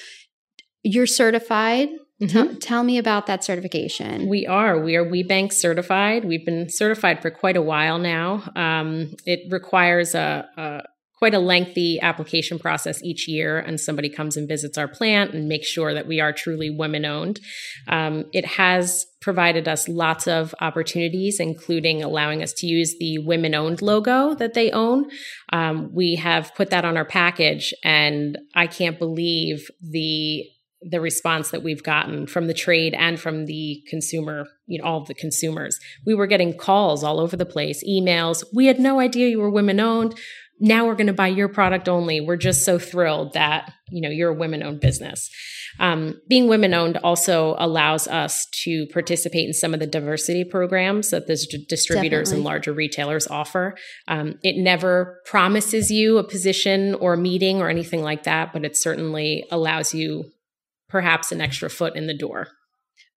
You're 0.83 1.07
certified. 1.07 1.89
Mm-hmm. 2.21 2.53
T- 2.53 2.59
tell 2.59 2.83
me 2.83 2.97
about 2.97 3.27
that 3.27 3.43
certification. 3.43 4.29
We 4.29 4.45
are. 4.45 4.79
We 4.79 4.95
are 4.95 5.05
WBENC 5.05 5.51
certified. 5.51 6.25
We've 6.25 6.45
been 6.45 6.69
certified 6.69 7.21
for 7.21 7.31
quite 7.31 7.57
a 7.57 7.61
while 7.61 7.97
now. 7.97 8.43
Um, 8.55 9.15
it 9.25 9.51
requires 9.51 10.13
a, 10.13 10.47
a 10.55 10.81
quite 11.23 11.33
a 11.33 11.39
lengthy 11.39 12.01
application 12.01 12.59
process 12.59 13.01
each 13.01 13.29
year, 13.29 13.57
and 13.57 13.79
somebody 13.79 14.09
comes 14.09 14.35
and 14.35 14.45
visits 14.45 14.77
our 14.77 14.89
plant 14.89 15.33
and 15.33 15.47
makes 15.47 15.67
sure 15.67 15.93
that 15.93 16.05
we 16.05 16.19
are 16.19 16.33
truly 16.33 16.69
women 16.69 17.05
owned. 17.05 17.39
Um, 17.87 18.25
it 18.33 18.45
has 18.45 19.05
provided 19.21 19.65
us 19.67 19.87
lots 19.87 20.27
of 20.27 20.53
opportunities, 20.59 21.39
including 21.39 22.03
allowing 22.03 22.43
us 22.43 22.51
to 22.51 22.67
use 22.67 22.97
the 22.99 23.19
women 23.19 23.55
owned 23.55 23.81
logo 23.81 24.35
that 24.35 24.53
they 24.53 24.69
own. 24.71 25.09
Um, 25.53 25.91
we 25.93 26.15
have 26.15 26.53
put 26.55 26.71
that 26.71 26.83
on 26.83 26.97
our 26.97 27.05
package, 27.05 27.73
and 27.85 28.37
I 28.53 28.67
can't 28.67 28.99
believe 28.99 29.71
the 29.81 30.43
the 30.89 31.01
response 31.01 31.51
that 31.51 31.63
we've 31.63 31.83
gotten 31.83 32.27
from 32.27 32.47
the 32.47 32.53
trade 32.53 32.93
and 32.93 33.19
from 33.19 33.45
the 33.45 33.83
consumer, 33.89 34.45
you 34.65 34.79
know, 34.79 34.85
all 34.85 35.01
of 35.01 35.07
the 35.07 35.13
consumers. 35.13 35.79
We 36.05 36.13
were 36.13 36.27
getting 36.27 36.57
calls 36.57 37.03
all 37.03 37.19
over 37.19 37.35
the 37.35 37.45
place, 37.45 37.83
emails. 37.87 38.43
We 38.53 38.65
had 38.65 38.79
no 38.79 38.99
idea 38.99 39.29
you 39.29 39.39
were 39.39 39.49
women 39.49 39.79
owned. 39.79 40.17
Now 40.59 40.85
we're 40.85 40.95
going 40.95 41.07
to 41.07 41.13
buy 41.13 41.27
your 41.27 41.49
product 41.49 41.89
only. 41.89 42.21
We're 42.21 42.37
just 42.37 42.63
so 42.63 42.79
thrilled 42.79 43.33
that, 43.33 43.73
you 43.89 44.01
know, 44.01 44.09
you're 44.09 44.31
a 44.31 44.35
women 44.35 44.63
owned 44.63 44.79
business. 44.79 45.29
Um, 45.79 46.21
being 46.29 46.47
women 46.47 46.73
owned 46.73 46.97
also 46.97 47.55
allows 47.57 48.07
us 48.07 48.45
to 48.63 48.85
participate 48.93 49.47
in 49.47 49.53
some 49.53 49.73
of 49.73 49.79
the 49.79 49.87
diversity 49.87 50.43
programs 50.43 51.09
that 51.09 51.27
the 51.27 51.35
distributors 51.67 52.29
Definitely. 52.29 52.35
and 52.35 52.43
larger 52.45 52.73
retailers 52.73 53.27
offer. 53.27 53.75
Um, 54.07 54.35
it 54.43 54.55
never 54.61 55.19
promises 55.25 55.89
you 55.89 56.19
a 56.19 56.23
position 56.23 56.93
or 56.95 57.13
a 57.13 57.17
meeting 57.17 57.59
or 57.59 57.69
anything 57.69 58.03
like 58.03 58.23
that, 58.23 58.53
but 58.53 58.63
it 58.63 58.77
certainly 58.77 59.45
allows 59.51 59.93
you 59.93 60.25
perhaps 60.93 61.31
an 61.31 61.41
extra 61.41 61.71
foot 61.71 61.95
in 61.95 62.05
the 62.05 62.13
door. 62.13 62.49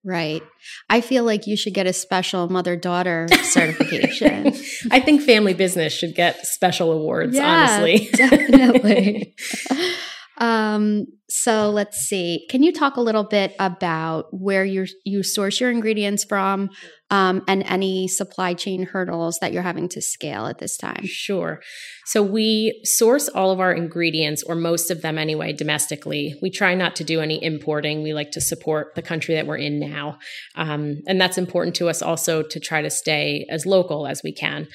Right. 0.03 0.43
I 0.89 1.03
feel 1.03 1.25
like 1.25 1.47
you 1.47 1.59
should 1.59 1.75
get 1.75 1.87
a 1.87 1.93
special 1.93 2.49
mother 2.49 2.75
daughter 2.75 3.29
certification. 3.43 4.55
I 4.91 4.99
think 4.99 5.21
family 5.21 5.53
business 5.53 5.93
should 5.93 6.15
get 6.15 6.47
special 6.47 6.91
awards, 6.91 7.37
yeah, 7.37 7.45
honestly. 7.47 8.09
definitely. 8.15 9.35
Um, 10.39 11.07
so 11.29 11.71
let's 11.71 11.99
see. 11.99 12.47
Can 12.51 12.63
you 12.63 12.73
talk 12.73 12.97
a 12.97 13.01
little 13.01 13.25
bit 13.25 13.55
about 13.59 14.27
where 14.31 14.65
you 14.65 14.87
you 15.05 15.23
source 15.23 15.61
your 15.61 15.71
ingredients 15.71 16.25
from, 16.25 16.71
um, 17.11 17.43
and 17.49 17.65
any 17.65 18.07
supply 18.07 18.55
chain 18.55 18.85
hurdles 18.85 19.39
that 19.41 19.53
you're 19.53 19.63
having 19.63 19.89
to 19.91 20.01
scale 20.01 20.47
at 20.47 20.59
this 20.59 20.77
time? 20.77 21.05
Sure. 21.05 21.61
So 22.05 22.23
we 22.23 22.81
source 22.85 23.29
all 23.29 23.51
of 23.51 23.59
our 23.59 23.73
ingredients, 23.73 24.45
or 24.45 24.55
most 24.55 24.91
of 24.91 25.03
them 25.03 25.19
anyway, 25.19 25.53
domestically. 25.53 26.37
We 26.43 26.51
try 26.51 26.75
not 26.75 26.95
to 26.97 27.05
do 27.05 27.21
any 27.21 27.43
importing. 27.43 28.03
We 28.03 28.15
like 28.15 28.31
to 28.33 28.41
support 28.41 28.95
the 28.95 29.03
country 29.03 29.35
that 29.35 29.47
we're 29.47 29.57
in 29.57 29.81
now, 29.81 30.19
um, 30.55 31.03
and 31.09 31.21
that's 31.21 31.39
important 31.39 31.75
to 31.77 31.89
us 31.89 32.03
also 32.03 32.43
to 32.43 32.61
try 32.61 32.83
to 32.83 32.91
stay 32.91 33.47
as 33.51 33.67
local 33.67 34.07
as 34.07 34.23
we 34.23 34.33
can 34.33 34.69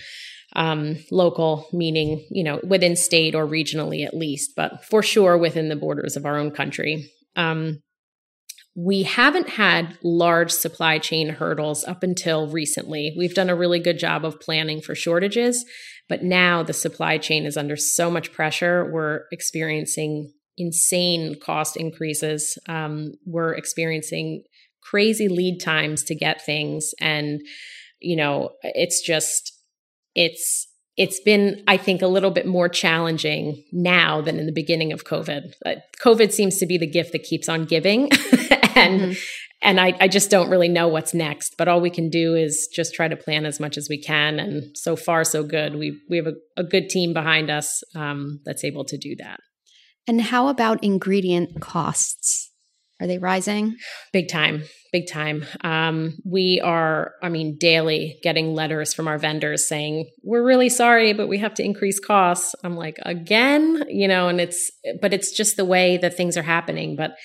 um, 0.54 0.98
local, 1.12 1.68
meaning, 1.72 2.26
you 2.30 2.44
know, 2.44 2.60
within 2.64 2.96
state 2.96 3.36
or 3.36 3.46
regionally 3.46 4.06
at 4.06 4.14
least, 4.14 4.52
but 4.56 4.84
for 4.86 5.02
sure 5.02 5.38
within 5.38 5.70
the 5.70 5.76
borders 5.76 6.16
of 6.18 6.26
our 6.26 6.38
own 6.38 6.52
country. 6.52 7.10
Um, 7.36 7.82
we 8.76 9.04
haven't 9.04 9.50
had 9.50 9.98
large 10.02 10.52
supply 10.52 10.98
chain 10.98 11.30
hurdles 11.30 11.84
up 11.84 12.04
until 12.04 12.48
recently. 12.48 13.14
We've 13.18 13.34
done 13.34 13.50
a 13.50 13.56
really 13.56 13.80
good 13.80 14.00
job 14.00 14.24
of 14.24 14.40
planning 14.40 14.82
for 14.82 14.96
shortages, 14.96 15.66
but 16.08 16.24
now 16.24 16.64
the 16.64 16.74
supply 16.74 17.18
chain 17.18 17.46
is 17.46 17.58
under 17.58 17.76
so 17.76 18.10
much 18.10 18.32
pressure. 18.32 18.90
We're 18.90 19.24
experiencing 19.32 20.32
insane 20.58 21.38
cost 21.44 21.76
increases. 21.76 22.58
Um, 22.68 23.14
we're 23.26 23.54
experiencing 23.54 24.44
crazy 24.84 25.28
lead 25.28 25.60
times 25.60 26.04
to 26.04 26.16
get 26.16 26.46
things. 26.46 26.94
And, 27.00 27.42
you 28.00 28.16
know, 28.16 28.52
it's 28.64 29.02
just, 29.02 29.51
it's, 30.16 30.68
it's 30.98 31.20
been, 31.22 31.64
I 31.68 31.78
think, 31.78 32.02
a 32.02 32.08
little 32.08 32.32
bit 32.32 32.46
more 32.46 32.70
challenging 32.70 33.64
now 33.72 34.22
than 34.22 34.38
in 34.38 34.46
the 34.46 34.52
beginning 34.52 34.92
of 34.92 35.06
COVID. 35.06 35.54
Uh, 35.66 35.76
COVID 36.04 36.32
seems 36.32 36.58
to 36.58 36.66
be 36.66 36.78
the 36.78 36.90
gift 36.90 37.14
that 37.14 37.24
keeps 37.24 37.48
on 37.48 37.66
giving. 37.66 38.12
and 38.76 39.02
mm-hmm 39.02 39.14
and 39.62 39.80
I, 39.80 39.94
I 40.00 40.08
just 40.08 40.32
don't 40.32 40.50
really 40.50 40.68
know 40.68 40.88
what's 40.88 41.14
next. 41.14 41.56
But 41.58 41.68
all 41.68 41.82
we 41.82 41.90
can 41.90 42.10
do 42.10 42.36
is 42.36 42.68
just 42.74 42.94
try 42.94 43.08
to 43.08 43.16
plan 43.16 43.46
as 43.46 43.60
much 43.60 43.78
as 43.78 43.88
we 43.90 44.02
can. 44.02 44.40
And 44.40 44.76
so 44.76 44.96
far, 44.96 45.24
so 45.24 45.44
good. 45.44 45.76
We 45.76 46.00
we 46.10 46.18
have 46.18 46.28
a, 46.28 46.34
a 46.58 46.64
good 46.64 46.90
team 46.90 47.14
behind 47.14 47.50
us 47.50 47.84
um, 47.96 48.40
that's 48.44 48.64
able 48.64 48.86
to 48.86 48.98
do 48.98 49.16
that. 49.18 49.40
And 50.08 50.22
how 50.22 50.48
about 50.48 50.84
ingredient 50.84 51.62
costs? 51.62 52.51
Are 53.02 53.08
they 53.08 53.18
rising? 53.18 53.78
Big 54.14 54.30
time, 54.30 54.64
big 54.92 55.08
time. 55.08 55.44
Um, 55.62 56.20
we 56.24 56.62
are, 56.64 57.14
I 57.24 57.30
mean, 57.30 57.58
daily 57.60 58.20
getting 58.22 58.54
letters 58.54 58.94
from 58.94 59.08
our 59.08 59.18
vendors 59.18 59.68
saying, 59.68 60.08
we're 60.24 60.46
really 60.46 60.70
sorry, 60.70 61.12
but 61.14 61.28
we 61.28 61.40
have 61.40 61.56
to 61.56 61.64
increase 61.64 62.00
costs. 62.00 62.54
I'm 62.64 62.78
like, 62.78 63.00
again, 63.02 63.84
you 63.90 64.08
know, 64.08 64.28
and 64.28 64.40
it's, 64.40 64.72
but 65.02 65.14
it's 65.14 65.36
just 65.36 65.58
the 65.58 65.66
way 65.66 65.98
that 65.98 66.16
things 66.16 66.38
are 66.38 66.44
happening. 66.44 66.96
But 66.96 67.18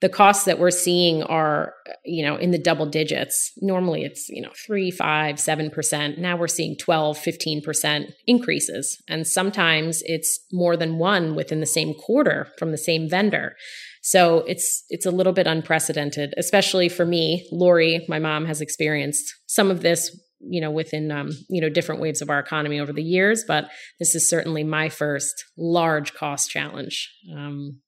the 0.00 0.08
costs 0.08 0.46
that 0.46 0.58
we're 0.58 0.70
seeing 0.70 1.22
are 1.24 1.74
you 2.04 2.24
know 2.24 2.36
in 2.36 2.50
the 2.50 2.58
double 2.58 2.86
digits 2.86 3.52
normally 3.60 4.02
it's 4.02 4.28
you 4.28 4.40
know 4.40 4.50
3 4.66 4.90
5 4.90 5.36
7% 5.36 6.18
now 6.18 6.36
we're 6.36 6.48
seeing 6.48 6.76
12 6.76 7.18
15% 7.18 8.12
increases 8.26 9.02
and 9.08 9.26
sometimes 9.26 10.02
it's 10.06 10.40
more 10.52 10.76
than 10.76 10.98
one 10.98 11.34
within 11.34 11.60
the 11.60 11.66
same 11.66 11.94
quarter 11.94 12.48
from 12.58 12.70
the 12.70 12.78
same 12.78 13.08
vendor 13.08 13.56
so 14.00 14.38
it's 14.46 14.84
it's 14.88 15.06
a 15.06 15.10
little 15.10 15.32
bit 15.32 15.46
unprecedented 15.46 16.34
especially 16.36 16.88
for 16.88 17.04
me 17.04 17.46
lori 17.52 18.04
my 18.08 18.18
mom 18.18 18.46
has 18.46 18.60
experienced 18.60 19.34
some 19.46 19.70
of 19.70 19.82
this 19.82 20.16
you 20.40 20.60
know 20.60 20.70
within 20.70 21.10
um, 21.10 21.30
you 21.48 21.60
know 21.60 21.68
different 21.68 22.00
waves 22.00 22.22
of 22.22 22.30
our 22.30 22.38
economy 22.38 22.80
over 22.80 22.92
the 22.92 23.02
years 23.02 23.44
but 23.46 23.66
this 23.98 24.14
is 24.14 24.28
certainly 24.28 24.64
my 24.64 24.88
first 24.88 25.44
large 25.56 26.14
cost 26.14 26.50
challenge 26.50 27.10
um, 27.34 27.80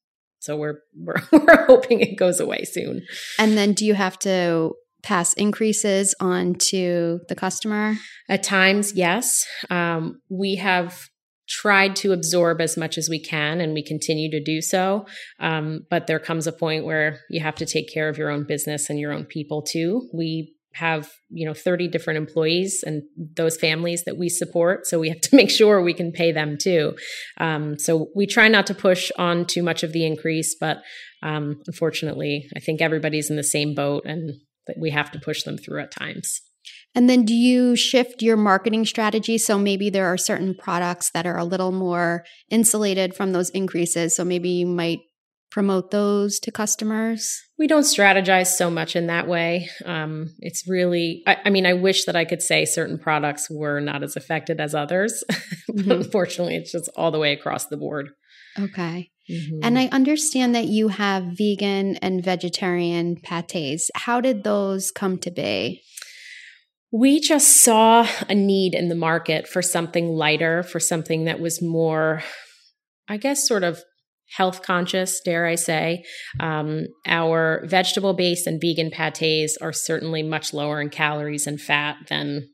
so 0.43 0.57
we're 0.57 0.79
we're 0.95 1.21
we're 1.31 1.65
hoping 1.65 2.01
it 2.01 2.17
goes 2.17 2.39
away 2.39 2.65
soon. 2.65 3.01
And 3.39 3.57
then 3.57 3.73
do 3.73 3.85
you 3.85 3.93
have 3.93 4.19
to 4.19 4.73
pass 5.01 5.33
increases 5.33 6.15
on 6.19 6.55
to 6.55 7.21
the 7.27 7.35
customer? 7.35 7.95
At 8.29 8.43
times, 8.43 8.93
yes. 8.93 9.45
Um, 9.69 10.21
we 10.29 10.55
have 10.55 11.09
tried 11.47 11.95
to 11.97 12.13
absorb 12.13 12.61
as 12.61 12.77
much 12.77 12.97
as 12.97 13.09
we 13.09 13.19
can 13.19 13.59
and 13.59 13.73
we 13.73 13.83
continue 13.83 14.31
to 14.31 14.41
do 14.41 14.61
so. 14.61 15.05
Um, 15.39 15.85
but 15.89 16.07
there 16.07 16.19
comes 16.19 16.47
a 16.47 16.51
point 16.51 16.85
where 16.85 17.19
you 17.29 17.41
have 17.41 17.55
to 17.55 17.65
take 17.65 17.93
care 17.93 18.09
of 18.09 18.17
your 18.17 18.29
own 18.29 18.45
business 18.45 18.89
and 18.89 18.99
your 18.99 19.11
own 19.11 19.25
people 19.25 19.61
too. 19.61 20.09
We 20.13 20.55
have 20.73 21.11
you 21.29 21.45
know 21.45 21.53
30 21.53 21.87
different 21.87 22.17
employees 22.17 22.83
and 22.83 23.03
those 23.35 23.57
families 23.57 24.05
that 24.05 24.17
we 24.17 24.27
support 24.27 24.87
so 24.87 24.99
we 24.99 25.09
have 25.09 25.21
to 25.21 25.35
make 25.35 25.51
sure 25.51 25.81
we 25.81 25.93
can 25.93 26.11
pay 26.11 26.31
them 26.31 26.57
too. 26.59 26.95
Um, 27.37 27.77
so 27.77 28.07
we 28.15 28.25
try 28.25 28.47
not 28.47 28.67
to 28.67 28.73
push 28.73 29.11
on 29.17 29.45
too 29.45 29.63
much 29.63 29.83
of 29.83 29.93
the 29.93 30.05
increase 30.05 30.55
but 30.59 30.81
um, 31.21 31.61
unfortunately 31.67 32.49
i 32.55 32.59
think 32.59 32.81
everybody's 32.81 33.29
in 33.29 33.35
the 33.35 33.43
same 33.43 33.75
boat 33.75 34.03
and 34.05 34.31
that 34.65 34.77
we 34.79 34.89
have 34.89 35.11
to 35.11 35.19
push 35.19 35.43
them 35.43 35.57
through 35.57 35.81
at 35.81 35.91
times 35.91 36.41
and 36.95 37.09
then 37.09 37.25
do 37.25 37.33
you 37.33 37.75
shift 37.75 38.21
your 38.21 38.37
marketing 38.37 38.85
strategy 38.85 39.37
so 39.37 39.57
maybe 39.57 39.89
there 39.89 40.07
are 40.07 40.17
certain 40.17 40.55
products 40.55 41.11
that 41.11 41.25
are 41.25 41.37
a 41.37 41.45
little 41.45 41.71
more 41.71 42.23
insulated 42.49 43.15
from 43.15 43.31
those 43.31 43.49
increases 43.49 44.15
so 44.15 44.23
maybe 44.23 44.49
you 44.49 44.67
might 44.67 44.99
promote 45.53 45.91
those 45.91 46.39
to 46.39 46.51
customers? 46.51 47.39
We 47.59 47.67
don't 47.67 47.83
strategize 47.83 48.47
so 48.47 48.71
much 48.71 48.95
in 48.95 49.05
that 49.07 49.27
way. 49.27 49.69
Um, 49.85 50.33
it's 50.39 50.67
really, 50.67 51.21
I, 51.27 51.37
I, 51.45 51.49
mean, 51.51 51.67
I 51.67 51.73
wish 51.73 52.05
that 52.05 52.15
I 52.15 52.25
could 52.25 52.41
say 52.41 52.65
certain 52.65 52.97
products 52.97 53.51
were 53.51 53.79
not 53.79 54.01
as 54.01 54.15
affected 54.15 54.59
as 54.59 54.75
others. 54.75 55.23
Mm-hmm. 55.73 55.91
unfortunately, 55.91 56.55
it's 56.55 56.71
just 56.71 56.87
all 56.95 57.09
the 57.09 57.17
way 57.17 57.33
across 57.33 57.65
the 57.65 57.77
board. 57.77 58.09
Okay. 58.59 59.09
Mm-hmm. 59.31 59.59
And 59.63 59.79
I 59.79 59.87
understand 59.87 60.53
that 60.53 60.65
you 60.65 60.89
have 60.89 61.23
vegan 61.35 61.95
and 61.95 62.23
vegetarian 62.23 63.15
pates. 63.15 63.89
How 63.95 64.21
did 64.21 64.43
those 64.43 64.91
come 64.91 65.17
to 65.19 65.31
be? 65.31 65.81
We 66.95 67.19
just 67.19 67.63
saw 67.63 68.07
a 68.29 68.35
need 68.35 68.75
in 68.75 68.87
the 68.87 68.95
market 68.95 69.47
for 69.47 69.63
something 69.63 70.09
lighter, 70.09 70.61
for 70.61 70.79
something 70.79 71.25
that 71.25 71.39
was 71.39 71.59
more, 71.59 72.21
I 73.09 73.17
guess, 73.17 73.47
sort 73.47 73.63
of 73.63 73.81
health 74.37 74.61
conscious, 74.61 75.19
dare 75.25 75.47
I 75.47 75.55
say. 75.55 76.03
Um, 76.39 76.85
our 77.07 77.65
vegetable 77.65 78.13
based 78.13 78.45
and 78.45 78.61
vegan 78.61 78.91
pates 78.91 79.57
are 79.59 79.73
certainly 79.73 80.21
much 80.21 80.53
lower 80.53 80.79
in 80.79 80.89
calories 80.89 81.47
and 81.47 81.59
fat 81.59 81.97
than 82.09 82.49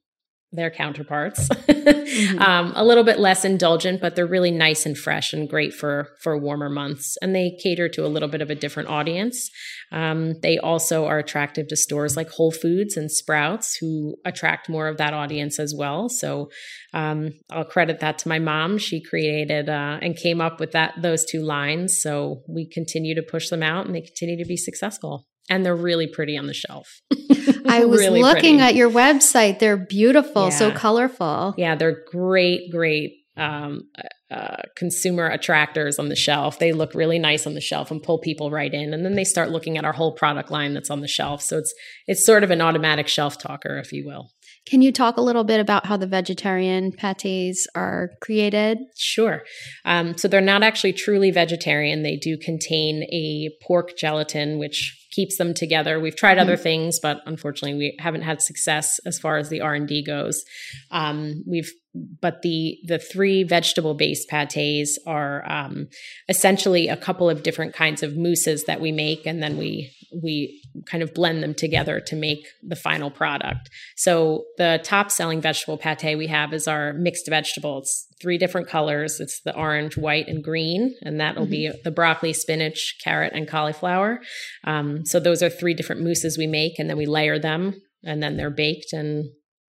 their 0.52 0.72
counterparts. 0.72 1.48
mm-hmm. 1.50 2.40
um, 2.40 2.74
a 2.76 2.84
little 2.84 3.04
bit 3.04 3.20
less 3.20 3.46
indulgent, 3.46 4.02
but 4.02 4.16
they're 4.16 4.26
really 4.26 4.52
nice 4.52 4.86
and 4.86 4.98
fresh 4.98 5.32
and 5.32 5.50
great 5.50 5.74
for 5.74 6.10
for 6.22 6.38
warmer 6.38 6.70
months. 6.70 7.18
And 7.22 7.36
they 7.36 7.58
cater 7.62 7.88
to 7.90 8.06
a 8.06 8.08
little 8.08 8.30
bit 8.30 8.42
of 8.42 8.50
a 8.50 8.56
different 8.56 8.90
audience. 8.90 9.50
Um, 9.92 10.40
they 10.42 10.58
also 10.58 11.06
are 11.06 11.20
attractive 11.20 11.68
to 11.68 11.76
stores 11.76 12.18
like 12.18 12.30
Whole 12.32 12.52
Foods 12.52 12.98
and 12.98 13.12
Sprouts, 13.12 13.76
who 13.76 14.16
attract 14.26 14.70
more 14.70 14.88
of 14.88 14.98
that 14.98 15.14
audience 15.14 15.60
as 15.60 15.74
well. 15.76 16.10
So 16.10 16.50
um, 16.94 17.34
I'll 17.52 17.66
credit 17.66 18.00
that 18.00 18.18
to 18.20 18.30
my 18.30 18.40
mom. 18.40 18.78
She 18.78 19.02
created 19.02 19.70
uh, 19.70 20.00
and 20.02 20.16
came 20.16 20.42
up 20.42 20.60
with 20.60 20.72
that 20.72 20.96
those 21.02 21.26
two 21.26 21.42
lines. 21.42 22.02
So 22.02 22.42
we 22.48 22.68
continue 22.68 23.14
to 23.16 23.22
push 23.24 23.50
them 23.50 23.64
out, 23.64 23.86
and 23.86 23.96
they 23.96 24.02
continue 24.02 24.38
to 24.44 24.48
be 24.48 24.58
successful 24.58 25.29
and 25.50 25.66
they're 25.66 25.76
really 25.76 26.08
pretty 26.08 26.38
on 26.38 26.48
the 26.48 26.54
shelf. 26.54 27.02
I 27.68 27.86
was 27.86 28.00
really 28.00 28.22
looking 28.22 28.58
pretty. 28.58 28.70
at 28.70 28.76
your 28.76 28.90
website. 28.90 29.60
They're 29.60 29.78
beautiful, 29.78 30.46
yeah. 30.46 30.50
so 30.50 30.72
colorful. 30.72 31.56
Yeah, 31.58 31.76
they're 31.76 32.04
great, 32.12 32.72
great 32.72 33.14
um, 33.36 33.90
uh, 33.98 34.34
uh, 34.34 34.62
consumer 34.76 35.28
attractors 35.28 35.98
on 35.98 36.10
the 36.10 36.16
shelf. 36.16 36.60
They 36.60 36.72
look 36.72 36.94
really 36.94 37.20
nice 37.20 37.48
on 37.48 37.56
the 37.56 37.62
shelf 37.62 37.90
and 37.90 38.02
pull 38.02 38.20
people 38.20 38.52
right 38.52 38.74
in, 38.74 38.94
and 38.94 39.04
then 39.04 39.16
they 39.16 39.24
start 39.24 39.50
looking 39.50 39.78
at 39.78 39.86
our 39.86 39.94
whole 39.94 40.14
product 40.14 40.52
line 40.52 40.74
that's 40.74 40.92
on 40.92 41.02
the 41.02 41.08
shelf. 41.08 41.42
So 41.42 41.58
it's 41.58 41.74
it's 42.06 42.26
sort 42.26 42.44
of 42.44 42.52
an 42.52 42.62
automatic 42.62 43.08
shelf 43.08 43.38
talker, 43.38 43.78
if 43.78 43.92
you 43.92 44.06
will. 44.06 44.30
Can 44.68 44.84
you 44.84 44.92
talk 44.92 45.18
a 45.18 45.22
little 45.22 45.44
bit 45.44 45.60
about 45.60 45.88
how 45.88 45.98
the 45.98 46.06
vegetarian 46.06 46.92
pates 46.92 47.66
are 47.74 48.12
created? 48.22 48.78
Sure. 48.96 49.42
Um, 49.84 50.16
so 50.16 50.28
they're 50.28 50.42
not 50.42 50.62
actually 50.62 50.94
truly 50.94 51.32
vegetarian. 51.32 52.04
They 52.04 52.18
do 52.18 52.38
contain 52.38 53.04
a 53.04 53.50
pork 53.66 53.98
gelatin, 53.98 54.60
which 54.60 54.99
keeps 55.20 55.38
them 55.38 55.54
together. 55.54 56.00
We've 56.00 56.16
tried 56.16 56.38
other 56.38 56.54
mm-hmm. 56.54 56.64
things, 56.64 57.00
but 57.02 57.20
unfortunately, 57.26 57.78
we 57.78 57.98
haven't 58.00 58.22
had 58.22 58.42
success 58.42 59.02
as 59.06 59.20
far 59.20 59.36
as 59.36 59.50
the 59.50 59.60
R 59.60 59.74
and 59.74 59.86
D 59.86 60.02
goes. 60.02 60.46
Um, 60.92 61.44
we've 61.46 61.70
but 61.94 62.42
the 62.42 62.78
the 62.86 63.00
three 63.00 63.44
vegetable 63.44 63.96
based 63.96 64.30
pates 64.30 64.98
are 65.06 65.44
um, 65.52 65.90
essentially 66.30 66.88
a 66.88 66.96
couple 66.96 67.30
of 67.30 67.44
different 67.44 67.74
kinds 67.74 68.02
of 68.02 68.16
mousses 68.16 68.64
that 68.64 68.80
we 68.80 68.94
make, 68.94 69.26
and 69.26 69.44
then 69.44 69.58
we 69.58 69.92
we 70.22 70.62
kind 70.86 71.04
of 71.04 71.14
blend 71.14 71.44
them 71.44 71.54
together 71.54 72.00
to 72.00 72.16
make 72.16 72.48
the 72.64 72.76
final 72.76 73.12
product. 73.12 73.70
So 73.96 74.46
the 74.58 74.80
top 74.84 75.12
selling 75.12 75.42
vegetable 75.42 75.78
pate 75.78 76.18
we 76.18 76.28
have 76.28 76.54
is 76.54 76.68
our 76.68 76.94
mixed 76.94 77.28
vegetables, 77.28 78.06
three 78.22 78.38
different 78.38 78.68
colors. 78.68 79.20
It's 79.20 79.42
the 79.42 79.56
orange, 79.56 79.98
white, 79.98 80.28
and 80.28 80.44
green, 80.44 80.96
and 81.02 81.20
that'll 81.20 81.44
mm-hmm. 81.44 81.52
be 81.52 81.72
the 81.84 81.92
broccoli, 81.92 82.34
spinach, 82.34 82.96
carrot, 83.04 83.34
and 83.34 83.48
cauliflower. 83.48 84.20
Um, 84.64 85.06
so 85.06 85.20
those 85.20 85.44
are 85.44 85.50
three 85.50 85.74
different 85.74 86.02
mousses 86.04 86.38
we 86.38 86.48
make, 86.48 86.80
and 86.80 86.90
then 86.90 86.98
we 86.98 87.06
layer 87.06 87.40
them, 87.40 87.82
and 88.04 88.22
then 88.22 88.38
they're 88.38 88.50
baked 88.50 88.94
and 88.94 89.26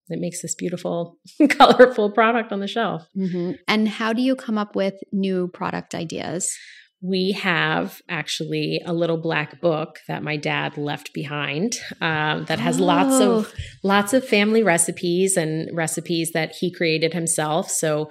it 0.10 0.20
makes 0.20 0.42
this 0.42 0.56
beautiful, 0.56 1.18
colorful 1.50 2.12
product 2.12 2.52
on 2.52 2.60
the 2.60 2.68
shelf. 2.68 3.08
Mm-hmm. 3.16 3.52
And 3.68 3.88
how 3.88 4.14
do 4.14 4.22
you 4.22 4.36
come 4.36 4.58
up 4.58 4.76
with 4.76 4.96
new 5.12 5.48
product 5.50 5.94
ideas? 5.94 6.52
We 7.02 7.32
have 7.32 8.02
actually 8.10 8.82
a 8.86 8.92
little 8.92 9.18
black 9.18 9.62
book 9.62 10.00
that 10.08 10.22
my 10.22 10.36
dad 10.36 10.78
left 10.78 11.14
behind 11.14 11.78
um, 12.02 12.44
that 12.46 12.60
has 12.60 12.80
oh. 12.80 12.86
lots 12.86 13.20
of 13.22 13.54
oh. 13.54 13.62
lots 13.84 14.14
of 14.14 14.28
family 14.28 14.64
recipes 14.64 15.38
and 15.38 15.70
recipes 15.76 16.32
that 16.34 16.54
he 16.60 16.72
created 16.72 17.14
himself 17.14 17.70
so 17.70 18.10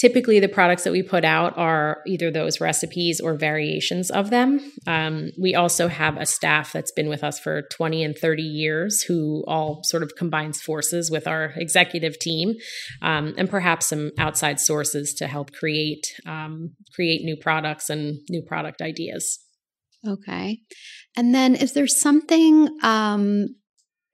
Typically, 0.00 0.40
the 0.40 0.48
products 0.48 0.84
that 0.84 0.92
we 0.92 1.02
put 1.02 1.26
out 1.26 1.58
are 1.58 1.98
either 2.06 2.30
those 2.30 2.58
recipes 2.58 3.20
or 3.20 3.34
variations 3.34 4.10
of 4.10 4.30
them. 4.30 4.58
Um, 4.86 5.30
we 5.38 5.54
also 5.54 5.88
have 5.88 6.16
a 6.16 6.24
staff 6.24 6.72
that's 6.72 6.90
been 6.90 7.10
with 7.10 7.22
us 7.22 7.38
for 7.38 7.62
20 7.70 8.02
and 8.02 8.16
30 8.16 8.42
years 8.42 9.02
who 9.02 9.44
all 9.46 9.82
sort 9.84 10.02
of 10.02 10.16
combines 10.16 10.62
forces 10.62 11.10
with 11.10 11.26
our 11.26 11.52
executive 11.56 12.18
team 12.18 12.54
um, 13.02 13.34
and 13.36 13.50
perhaps 13.50 13.88
some 13.88 14.10
outside 14.16 14.58
sources 14.58 15.12
to 15.18 15.26
help 15.26 15.52
create 15.52 16.06
um, 16.24 16.70
create 16.94 17.22
new 17.22 17.36
products 17.36 17.90
and 17.90 18.20
new 18.30 18.40
product 18.40 18.80
ideas. 18.80 19.38
Okay. 20.08 20.60
And 21.14 21.34
then 21.34 21.54
is 21.54 21.74
there 21.74 21.86
something 21.86 22.70
um, 22.82 23.48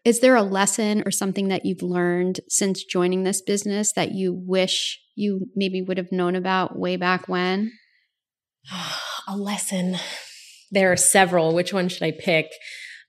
is 0.06 0.20
there 0.20 0.36
a 0.36 0.42
lesson 0.42 1.02
or 1.04 1.10
something 1.10 1.48
that 1.48 1.66
you've 1.66 1.82
learned 1.82 2.38
since 2.48 2.84
joining 2.84 3.24
this 3.24 3.42
business 3.42 3.92
that 3.94 4.12
you 4.12 4.32
wish 4.32 5.00
you 5.16 5.48
maybe 5.56 5.82
would 5.82 5.98
have 5.98 6.12
known 6.12 6.36
about 6.36 6.78
way 6.78 6.96
back 6.96 7.28
when? 7.28 7.72
a 9.28 9.36
lesson. 9.36 9.96
There 10.70 10.92
are 10.92 10.96
several. 10.96 11.56
Which 11.56 11.72
one 11.72 11.88
should 11.88 12.04
I 12.04 12.12
pick? 12.12 12.46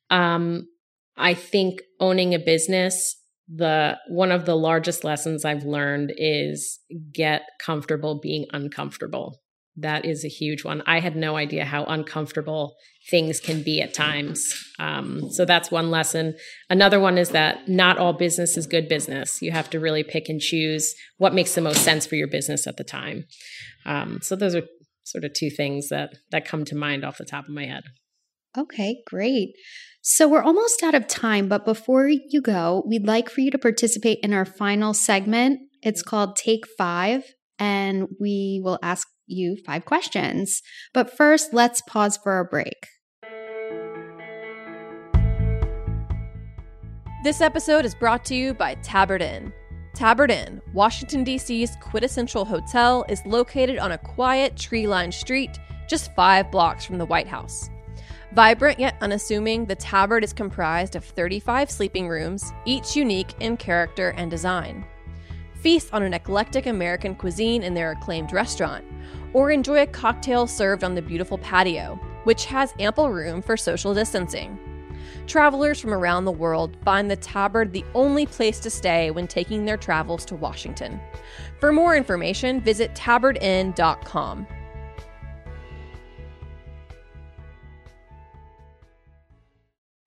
Um, 0.10 0.68
I 1.16 1.36
think 1.36 1.82
owning 2.00 2.34
a 2.34 2.40
business, 2.40 3.16
the 3.48 4.00
one 4.08 4.32
of 4.32 4.48
the 4.48 4.56
largest 4.56 5.04
lessons 5.04 5.46
I've 5.46 5.66
learned 5.66 6.14
is 6.18 6.80
get 7.14 7.44
comfortable 7.64 8.20
being 8.20 8.48
uncomfortable. 8.52 9.40
That 9.80 10.06
is 10.06 10.26
a 10.26 10.28
huge 10.28 10.64
one. 10.64 10.82
I 10.88 11.00
had 11.00 11.16
no 11.16 11.38
idea 11.38 11.64
how 11.64 11.86
uncomfortable 11.86 12.76
things 13.12 13.40
can 13.40 13.62
be 13.62 13.80
at 13.80 13.94
times. 13.94 14.52
Um, 14.80 15.30
so 15.30 15.46
that's 15.46 15.70
one 15.70 15.92
lesson. 15.92 16.36
Another 16.70 17.00
one 17.00 17.18
is 17.18 17.30
that 17.30 17.68
not 17.70 18.00
all 18.00 18.14
business 18.14 18.58
is 18.58 18.66
good 18.66 18.90
business. 18.90 19.42
You 19.42 19.52
have 19.52 19.70
to 19.70 19.80
really 19.80 20.04
pick 20.04 20.30
and 20.30 20.42
choose 20.42 20.96
what 21.18 21.34
makes 21.36 21.54
the 21.54 21.62
most 21.62 21.84
sense 21.84 22.08
for 22.08 22.16
your 22.16 22.28
business 22.28 22.66
at 22.66 22.78
the 22.78 22.84
time. 22.84 23.26
Um, 23.86 24.20
so 24.22 24.36
those 24.36 24.56
are 24.56 24.64
sort 25.04 25.24
of 25.24 25.34
two 25.34 25.50
things 25.50 25.90
that 25.90 26.16
that 26.32 26.46
come 26.46 26.66
to 26.66 26.76
mind 26.76 27.06
off 27.06 27.18
the 27.18 27.26
top 27.26 27.46
of 27.46 27.54
my 27.54 27.66
head. 27.66 27.84
Okay, 28.58 29.04
great. 29.06 29.50
So 30.02 30.28
we're 30.28 30.44
almost 30.44 30.84
out 30.84 30.96
of 30.96 31.08
time, 31.08 31.48
but 31.48 31.66
before 31.66 32.08
you 32.08 32.42
go, 32.42 32.84
we'd 32.88 33.06
like 33.06 33.30
for 33.30 33.42
you 33.42 33.52
to 33.52 33.58
participate 33.58 34.20
in 34.24 34.34
our 34.34 34.46
final 34.46 34.94
segment. 34.94 35.60
It's 35.82 36.02
called 36.02 36.36
Take 36.36 36.66
Five, 36.78 37.24
and 37.60 38.08
we 38.20 38.62
will 38.64 38.80
ask 38.82 39.08
you 39.28 39.58
five 39.66 39.86
questions. 39.86 40.62
But 40.94 41.16
first, 41.16 41.54
let's 41.54 41.82
pause 41.82 42.18
for 42.18 42.40
a 42.40 42.46
break. 42.46 42.88
This 47.24 47.42
episode 47.42 47.86
is 47.86 47.96
brought 47.96 48.24
to 48.26 48.36
you 48.36 48.54
by 48.54 48.76
Tabard 48.76 49.22
Inn. 49.22 49.52
Tabard 49.94 50.32
Inn, 50.32 50.62
Washington, 50.74 51.24
D.C.'s 51.24 51.76
quintessential 51.82 52.46
hotel, 52.46 53.04
is 53.10 53.26
located 53.26 53.80
on 53.80 53.92
a 53.92 53.98
quiet, 53.98 54.56
tree 54.56 54.88
lined 54.88 55.14
street 55.14 55.58
just 55.88 56.14
five 56.16 56.52
blocks 56.52 56.86
from 56.86 56.98
the 56.98 57.06
White 57.06 57.28
House. 57.28 57.70
Vibrant 58.34 58.80
yet 58.80 58.96
unassuming, 59.02 59.66
the 59.66 59.76
Tabard 59.76 60.24
is 60.24 60.34
comprised 60.34 60.96
of 60.96 61.04
35 61.04 61.72
sleeping 61.72 62.08
rooms, 62.08 62.52
each 62.66 62.96
unique 62.96 63.34
in 63.40 63.58
character 63.58 64.10
and 64.18 64.30
design. 64.30 64.86
Feast 65.62 65.92
on 65.94 66.04
an 66.04 66.14
eclectic 66.14 66.66
American 66.68 67.16
cuisine 67.16 67.64
in 67.64 67.74
their 67.74 67.92
acclaimed 67.92 68.32
restaurant, 68.34 68.86
or 69.34 69.52
enjoy 69.52 69.82
a 69.82 69.88
cocktail 69.88 70.48
served 70.48 70.84
on 70.84 70.96
the 70.96 71.02
beautiful 71.02 71.38
patio, 71.38 72.00
which 72.24 72.46
has 72.46 72.74
ample 72.80 73.12
room 73.12 73.42
for 73.42 73.58
social 73.58 73.94
distancing. 73.94 74.60
Travelers 75.28 75.80
from 75.80 75.94
around 75.94 76.26
the 76.26 76.32
world 76.32 76.78
find 76.84 77.12
the 77.12 77.18
Tabard 77.18 77.74
the 77.74 77.86
only 77.94 78.26
place 78.26 78.60
to 78.62 78.70
stay 78.70 79.12
when 79.12 79.28
taking 79.28 79.66
their 79.66 79.78
travels 79.78 80.24
to 80.26 80.36
Washington. 80.36 81.00
For 81.60 81.74
more 81.74 81.96
information, 81.96 82.62
visit 82.62 82.94
tabardinn.com. 82.96 84.48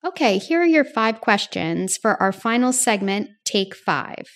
Okay, 0.02 0.38
here 0.38 0.62
are 0.62 0.66
your 0.66 0.84
five 0.84 1.20
questions 1.20 1.98
for 1.98 2.20
our 2.22 2.32
final 2.32 2.72
segment, 2.72 3.28
Take 3.44 3.76
Five. 3.76 4.28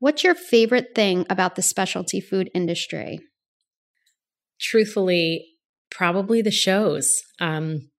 What's 0.00 0.24
your 0.24 0.34
favorite 0.34 0.88
thing 0.94 1.24
about 1.30 1.54
the 1.54 1.62
specialty 1.62 2.20
food 2.20 2.50
industry? 2.54 3.20
Truthfully, 4.60 5.46
probably 5.90 6.42
the 6.42 6.50
shows. 6.50 7.22
Um, 7.40 7.90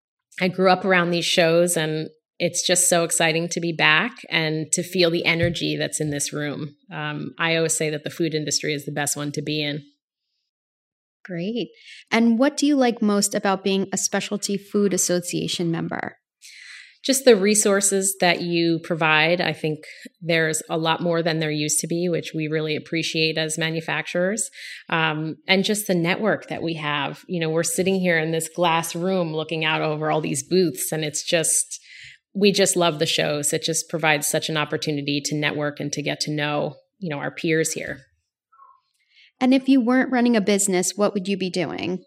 I 0.41 0.47
grew 0.47 0.69
up 0.69 0.85
around 0.85 1.11
these 1.11 1.25
shows, 1.25 1.75
and 1.75 2.09
it's 2.37 2.65
just 2.65 2.87
so 2.87 3.03
exciting 3.03 3.49
to 3.49 3.59
be 3.59 3.73
back 3.73 4.11
and 4.29 4.71
to 4.71 4.83
feel 4.83 5.11
the 5.11 5.25
energy 5.25 5.75
that's 5.75 5.99
in 5.99 6.09
this 6.09 6.31
room. 6.31 6.75
Um, 6.91 7.33
I 7.37 7.55
always 7.55 7.75
say 7.75 7.89
that 7.89 8.03
the 8.03 8.09
food 8.09 8.33
industry 8.33 8.73
is 8.73 8.85
the 8.85 8.91
best 8.91 9.17
one 9.17 9.31
to 9.33 9.41
be 9.41 9.61
in. 9.61 9.83
Great. 11.25 11.69
And 12.09 12.39
what 12.39 12.57
do 12.57 12.65
you 12.65 12.75
like 12.75 13.01
most 13.01 13.35
about 13.35 13.63
being 13.63 13.87
a 13.93 13.97
Specialty 13.97 14.57
Food 14.57 14.93
Association 14.93 15.69
member? 15.69 16.17
Just 17.03 17.23
the 17.23 17.35
resources 17.35 18.15
that 18.19 18.41
you 18.41 18.79
provide. 18.83 19.39
I 19.39 19.53
think 19.53 19.79
there's 20.21 20.61
a 20.69 20.77
lot 20.77 21.01
more 21.01 21.23
than 21.23 21.39
there 21.39 21.51
used 21.51 21.79
to 21.79 21.87
be, 21.87 22.09
which 22.09 22.33
we 22.35 22.47
really 22.47 22.75
appreciate 22.75 23.37
as 23.37 23.57
manufacturers. 23.57 24.49
Um, 24.89 25.37
and 25.47 25.63
just 25.63 25.87
the 25.87 25.95
network 25.95 26.49
that 26.49 26.61
we 26.61 26.73
have. 26.75 27.23
You 27.27 27.39
know, 27.39 27.49
we're 27.49 27.63
sitting 27.63 27.99
here 27.99 28.17
in 28.17 28.31
this 28.31 28.49
glass 28.49 28.95
room 28.95 29.33
looking 29.33 29.63
out 29.63 29.81
over 29.81 30.11
all 30.11 30.21
these 30.21 30.43
booths, 30.43 30.91
and 30.91 31.05
it's 31.05 31.23
just, 31.23 31.79
we 32.33 32.51
just 32.51 32.75
love 32.75 32.99
the 32.99 33.05
shows. 33.05 33.53
It 33.53 33.63
just 33.63 33.89
provides 33.89 34.27
such 34.27 34.49
an 34.49 34.57
opportunity 34.57 35.21
to 35.25 35.35
network 35.35 35.79
and 35.79 35.91
to 35.93 36.01
get 36.01 36.19
to 36.21 36.31
know, 36.31 36.75
you 36.97 37.09
know, 37.09 37.19
our 37.19 37.31
peers 37.31 37.73
here. 37.73 38.01
And 39.39 39.53
if 39.53 39.69
you 39.69 39.79
weren't 39.79 40.11
running 40.11 40.35
a 40.35 40.41
business, 40.41 40.97
what 40.97 41.13
would 41.13 41.29
you 41.29 41.37
be 41.37 41.49
doing? 41.49 42.03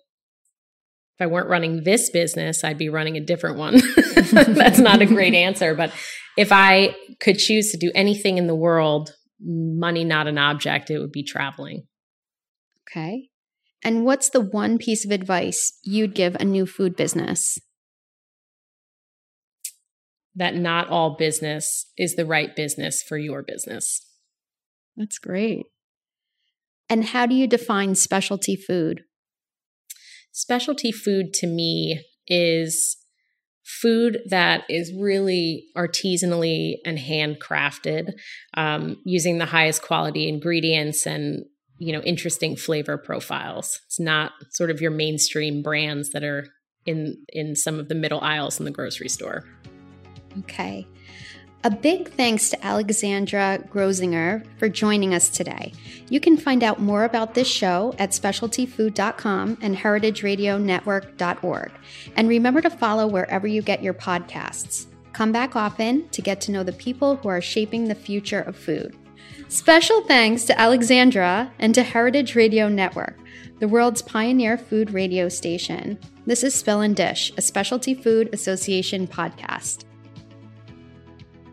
I 1.23 1.27
weren't 1.27 1.49
running 1.49 1.85
this 1.85 2.11
business, 2.11 2.65
I'd 2.65 2.79
be 2.79 2.89
running 2.89 3.17
a 3.17 3.21
different 3.21 3.57
one. 3.57 3.81
That's 4.33 4.79
not 4.79 5.01
a 5.01 5.07
great 5.07 5.35
answer. 5.35 5.75
But 5.75 5.93
if 6.37 6.53
I 6.53 6.95
could 7.21 7.39
choose 7.39 7.71
to 7.71 7.79
do 7.79 7.91
anything 7.95 8.39
in 8.39 8.47
the 8.47 8.55
world, 8.55 9.15
money 9.41 10.05
not 10.05 10.27
an 10.27 10.39
object, 10.39 10.91
it 10.91 10.99
would 10.99 11.13
be 11.13 11.23
traveling. 11.23 11.87
Okay. 12.89 13.29
And 13.85 14.05
what's 14.05 14.31
the 14.31 14.41
one 14.41 14.79
piece 14.79 15.05
of 15.05 15.11
advice 15.11 15.79
you'd 15.83 16.15
give 16.15 16.37
a 16.37 16.45
new 16.45 16.67
food 16.67 16.97
business? 16.97 17.59
That 20.35 20.55
not 20.55 20.89
all 20.89 21.17
business 21.17 21.87
is 21.99 22.15
the 22.15 22.25
right 22.25 22.55
business 22.55 23.03
for 23.03 23.19
your 23.19 23.43
business. 23.43 24.07
That's 24.97 25.19
great. 25.19 25.67
And 26.89 27.07
how 27.07 27.27
do 27.27 27.35
you 27.35 27.47
define 27.47 27.95
specialty 27.95 28.57
food? 28.57 29.03
Specialty 30.33 30.93
food 30.93 31.33
to 31.35 31.47
me 31.47 32.05
is 32.27 32.97
food 33.65 34.21
that 34.29 34.65
is 34.69 34.93
really 34.93 35.67
artisanally 35.77 36.77
and 36.85 36.99
handcrafted 36.99 38.13
um, 38.55 38.97
using 39.05 39.39
the 39.39 39.47
highest 39.47 39.83
quality 39.83 40.29
ingredients 40.29 41.07
and 41.07 41.45
you 41.79 41.93
know 41.93 42.01
interesting 42.01 42.57
flavor 42.57 42.97
profiles. 42.97 43.81
It's 43.87 44.01
not 44.01 44.33
sort 44.51 44.71
of 44.71 44.81
your 44.81 44.91
mainstream 44.91 45.63
brands 45.63 46.11
that 46.11 46.25
are 46.25 46.47
in 46.87 47.25
in 47.29 47.55
some 47.55 47.79
of 47.79 47.89
the 47.89 47.95
middle 47.95 48.21
aisles 48.21 48.59
in 48.59 48.65
the 48.65 48.71
grocery 48.71 49.09
store. 49.09 49.45
Okay 50.41 50.87
a 51.65 51.71
big 51.71 52.11
thanks 52.11 52.49
to 52.51 52.65
Alexandra 52.65 53.61
Groezinger 53.71 54.45
for 54.59 54.69
joining 54.69 55.15
us 55.15 55.29
today. 55.29 55.73
You 56.09 56.19
can 56.19 56.37
find 56.37 56.65
out 56.65 56.81
more 56.81 57.05
about 57.05 57.35
this 57.35 57.47
show 57.49 57.95
at 57.99 58.11
specialtyfood.com 58.11 59.59
and 59.61 59.77
heritageradionetwork.org. 59.77 61.73
And 62.17 62.29
remember 62.29 62.61
to 62.63 62.71
follow 62.71 63.07
wherever 63.07 63.47
you 63.47 63.63
get 63.63 63.83
your 63.83 63.95
podcasts. 63.95 64.87
Come 65.13 65.31
back 65.31 65.55
often 65.55 66.09
to 66.09 66.23
get 66.23 66.41
to 66.43 66.53
know 66.53 66.65
the 66.65 66.73
people 66.73 67.17
who 67.17 67.29
are 67.29 67.41
shaping 67.41 67.87
the 67.87 67.95
future 67.95 68.41
of 68.41 68.57
food. 68.57 68.97
Special 69.49 70.01
thanks 70.03 70.45
to 70.45 70.59
Alexandra 70.59 71.53
and 71.59 71.75
to 71.75 71.83
Heritage 71.83 72.35
Radio 72.35 72.69
Network, 72.69 73.19
the 73.61 73.69
world's 73.69 74.03
pioneer 74.03 74.57
food 74.57 74.91
radio 74.93 75.29
station. 75.29 75.99
This 76.27 76.43
is 76.43 76.55
Spill 76.55 76.81
and 76.81 76.97
Dish, 76.97 77.33
a 77.37 77.43
Specialty 77.43 77.95
Food 77.95 78.31
Association 78.33 79.07
podcast. 79.07 79.85